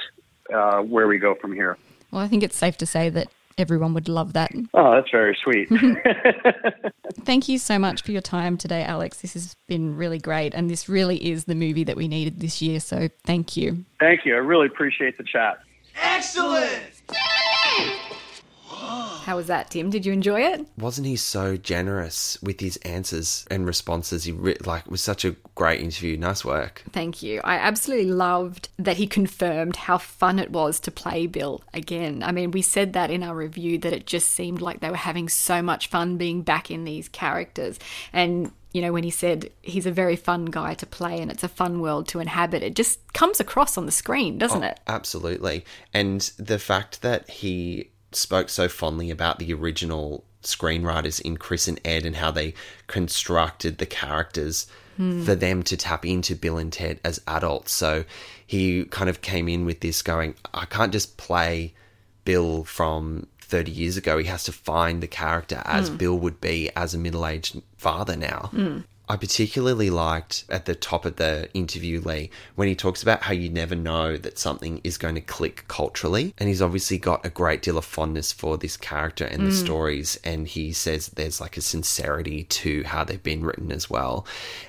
Uh, 0.53 0.81
where 0.81 1.07
we 1.07 1.17
go 1.17 1.33
from 1.35 1.53
here. 1.53 1.77
Well, 2.11 2.21
I 2.21 2.27
think 2.27 2.43
it's 2.43 2.57
safe 2.57 2.75
to 2.79 2.85
say 2.85 3.09
that 3.09 3.29
everyone 3.57 3.93
would 3.93 4.09
love 4.09 4.33
that. 4.33 4.51
Oh, 4.73 4.91
that's 4.91 5.11
very 5.11 5.37
sweet. 5.43 5.69
Thank 7.23 7.49
you 7.49 7.57
so 7.57 7.79
much 7.79 8.01
for 8.01 8.11
your 8.11 8.21
time 8.21 8.57
today, 8.57 8.83
Alex. 8.83 9.21
This 9.21 9.33
has 9.33 9.55
been 9.67 9.95
really 9.95 10.19
great. 10.19 10.53
And 10.53 10.69
this 10.69 10.89
really 10.89 11.31
is 11.31 11.45
the 11.45 11.55
movie 11.55 11.83
that 11.83 11.95
we 11.95 12.07
needed 12.07 12.39
this 12.39 12.61
year. 12.61 12.79
So 12.79 13.09
thank 13.25 13.55
you. 13.57 13.85
Thank 13.99 14.25
you. 14.25 14.35
I 14.35 14.39
really 14.39 14.67
appreciate 14.67 15.17
the 15.17 15.23
chat. 15.23 15.59
Excellent. 16.01 17.01
How 19.23 19.37
was 19.37 19.47
that, 19.47 19.69
Tim? 19.69 19.89
Did 19.89 20.05
you 20.05 20.11
enjoy 20.11 20.41
it? 20.41 20.65
Wasn't 20.77 21.07
he 21.07 21.15
so 21.15 21.55
generous 21.55 22.37
with 22.41 22.59
his 22.59 22.75
answers 22.77 23.45
and 23.49 23.65
responses? 23.65 24.25
He 24.25 24.33
re- 24.33 24.57
like 24.65 24.89
was 24.89 25.01
such 25.01 25.23
a 25.23 25.35
great 25.55 25.79
interview. 25.79 26.17
Nice 26.17 26.43
work. 26.43 26.83
Thank 26.91 27.23
you. 27.23 27.39
I 27.43 27.55
absolutely 27.55 28.11
loved 28.11 28.67
that 28.77 28.97
he 28.97 29.07
confirmed 29.07 29.77
how 29.77 29.97
fun 29.97 30.39
it 30.39 30.51
was 30.51 30.79
to 30.81 30.91
play 30.91 31.27
Bill 31.27 31.61
again. 31.73 32.21
I 32.21 32.33
mean, 32.33 32.51
we 32.51 32.61
said 32.61 32.93
that 32.93 33.11
in 33.11 33.23
our 33.23 33.35
review 33.35 33.77
that 33.79 33.93
it 33.93 34.05
just 34.05 34.29
seemed 34.31 34.61
like 34.61 34.81
they 34.81 34.89
were 34.89 34.95
having 34.97 35.29
so 35.29 35.61
much 35.61 35.87
fun 35.87 36.17
being 36.17 36.41
back 36.41 36.69
in 36.69 36.83
these 36.83 37.07
characters. 37.07 37.79
And 38.11 38.51
you 38.73 38.81
know, 38.81 38.91
when 38.91 39.03
he 39.03 39.11
said 39.11 39.51
he's 39.61 39.85
a 39.85 39.91
very 39.91 40.15
fun 40.15 40.45
guy 40.45 40.73
to 40.73 40.85
play 40.85 41.21
and 41.21 41.31
it's 41.31 41.43
a 41.43 41.47
fun 41.47 41.79
world 41.79 42.07
to 42.09 42.19
inhabit, 42.19 42.63
it 42.63 42.75
just 42.75 42.99
comes 43.13 43.39
across 43.39 43.77
on 43.77 43.85
the 43.85 43.91
screen, 43.91 44.39
doesn't 44.39 44.63
oh, 44.63 44.67
it? 44.67 44.79
Absolutely. 44.87 45.63
And 45.93 46.21
the 46.37 46.57
fact 46.57 47.03
that 47.03 47.29
he 47.29 47.91
spoke 48.15 48.49
so 48.49 48.67
fondly 48.67 49.09
about 49.09 49.39
the 49.39 49.53
original 49.53 50.23
screenwriters 50.43 51.21
in 51.21 51.37
Chris 51.37 51.67
and 51.67 51.79
Ed 51.85 52.05
and 52.05 52.17
how 52.17 52.31
they 52.31 52.53
constructed 52.87 53.77
the 53.77 53.85
characters 53.85 54.67
mm. 54.99 55.23
for 55.23 55.35
them 55.35 55.63
to 55.63 55.77
tap 55.77 56.05
into 56.05 56.35
Bill 56.35 56.57
and 56.57 56.71
Ted 56.71 56.99
as 57.03 57.21
adults. 57.27 57.71
So 57.71 58.05
he 58.45 58.85
kind 58.85 59.09
of 59.09 59.21
came 59.21 59.47
in 59.47 59.65
with 59.65 59.79
this 59.79 60.01
going, 60.01 60.35
I 60.53 60.65
can't 60.65 60.91
just 60.91 61.17
play 61.17 61.73
Bill 62.25 62.63
from 62.63 63.27
30 63.39 63.71
years 63.71 63.97
ago. 63.97 64.17
He 64.17 64.25
has 64.25 64.43
to 64.45 64.51
find 64.51 65.01
the 65.01 65.07
character 65.07 65.61
as 65.65 65.89
mm. 65.89 65.97
Bill 65.97 66.17
would 66.17 66.41
be 66.41 66.69
as 66.75 66.93
a 66.93 66.97
middle 66.97 67.25
aged 67.25 67.61
father 67.77 68.15
now. 68.15 68.49
Mm. 68.53 68.83
I 69.09 69.17
particularly 69.17 69.89
liked 69.89 70.45
at 70.49 70.65
the 70.65 70.75
top 70.75 71.05
of 71.05 71.17
the 71.17 71.49
interview, 71.53 71.99
Lee, 71.99 72.29
when 72.55 72.69
he 72.69 72.75
talks 72.75 73.03
about 73.03 73.23
how 73.23 73.33
you 73.33 73.49
never 73.49 73.75
know 73.75 74.15
that 74.15 74.39
something 74.39 74.79
is 74.83 74.97
going 74.97 75.15
to 75.15 75.21
click 75.21 75.65
culturally. 75.67 76.33
And 76.37 76.47
he's 76.47 76.61
obviously 76.61 76.97
got 76.97 77.25
a 77.25 77.29
great 77.29 77.61
deal 77.61 77.77
of 77.77 77.85
fondness 77.85 78.31
for 78.31 78.57
this 78.57 78.77
character 78.77 79.25
and 79.25 79.43
mm. 79.43 79.45
the 79.47 79.51
stories. 79.51 80.17
And 80.23 80.47
he 80.47 80.71
says 80.71 81.07
there's 81.07 81.41
like 81.41 81.57
a 81.57 81.61
sincerity 81.61 82.45
to 82.45 82.83
how 82.83 83.03
they've 83.03 83.21
been 83.21 83.43
written 83.43 83.71
as 83.71 83.89
well. 83.89 84.25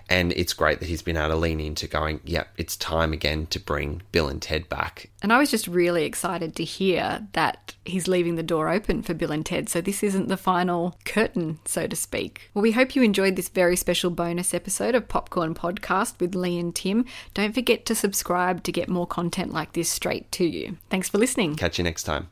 And 0.08 0.32
it's 0.32 0.52
great 0.52 0.80
that 0.80 0.88
he's 0.88 1.02
been 1.02 1.16
able 1.16 1.30
to 1.30 1.36
lean 1.36 1.60
into 1.60 1.86
going, 1.86 2.20
yep, 2.24 2.48
it's 2.56 2.76
time 2.76 3.12
again 3.12 3.46
to 3.46 3.60
bring 3.60 4.02
Bill 4.10 4.28
and 4.28 4.42
Ted 4.42 4.68
back. 4.68 5.10
And 5.22 5.32
I 5.32 5.38
was 5.38 5.50
just 5.50 5.66
really 5.66 6.04
excited 6.04 6.56
to 6.56 6.64
hear 6.64 7.26
that 7.32 7.74
he's 7.84 8.08
leaving 8.08 8.34
the 8.34 8.42
door 8.42 8.68
open 8.68 9.02
for 9.02 9.14
Bill 9.14 9.32
and 9.32 9.44
Ted. 9.46 9.68
So 9.68 9.80
this 9.80 10.02
isn't 10.02 10.28
the 10.28 10.36
final 10.36 10.98
curtain, 11.04 11.60
so 11.64 11.86
to 11.86 11.96
speak. 11.96 12.50
Well, 12.52 12.62
we 12.62 12.72
hope 12.72 12.94
you 12.94 13.02
enjoyed 13.02 13.36
this 13.36 13.48
very 13.48 13.76
special 13.76 14.10
bonus 14.24 14.54
episode 14.54 14.94
of 14.94 15.06
Popcorn 15.06 15.54
Podcast 15.54 16.18
with 16.18 16.34
Lee 16.34 16.58
and 16.58 16.74
Tim. 16.74 17.04
Don't 17.34 17.54
forget 17.54 17.84
to 17.84 17.94
subscribe 17.94 18.62
to 18.62 18.72
get 18.72 18.88
more 18.88 19.06
content 19.06 19.52
like 19.52 19.74
this 19.74 19.90
straight 19.90 20.32
to 20.32 20.46
you. 20.46 20.78
Thanks 20.88 21.10
for 21.10 21.18
listening. 21.18 21.56
Catch 21.56 21.76
you 21.76 21.84
next 21.84 22.04
time. 22.04 22.30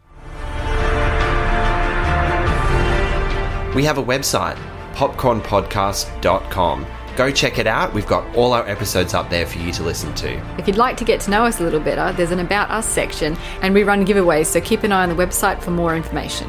We 3.74 3.84
have 3.84 3.98
a 3.98 4.02
website, 4.02 4.56
popcornpodcast.com 4.94 6.86
Go 7.16 7.30
check 7.30 7.58
it 7.58 7.66
out. 7.66 7.92
We've 7.92 8.06
got 8.06 8.34
all 8.34 8.54
our 8.54 8.66
episodes 8.66 9.12
up 9.12 9.28
there 9.28 9.44
for 9.44 9.58
you 9.58 9.70
to 9.72 9.82
listen 9.82 10.14
to. 10.14 10.58
If 10.58 10.66
you'd 10.66 10.78
like 10.78 10.96
to 10.96 11.04
get 11.04 11.20
to 11.22 11.30
know 11.30 11.44
us 11.44 11.60
a 11.60 11.62
little 11.62 11.80
better, 11.80 12.16
there's 12.16 12.30
an 12.30 12.40
About 12.40 12.70
Us 12.70 12.88
section 12.88 13.36
and 13.60 13.74
we 13.74 13.82
run 13.82 14.06
giveaways, 14.06 14.46
so 14.46 14.60
keep 14.60 14.82
an 14.82 14.92
eye 14.92 15.02
on 15.02 15.10
the 15.10 15.14
website 15.14 15.60
for 15.60 15.70
more 15.70 15.94
information. 15.94 16.48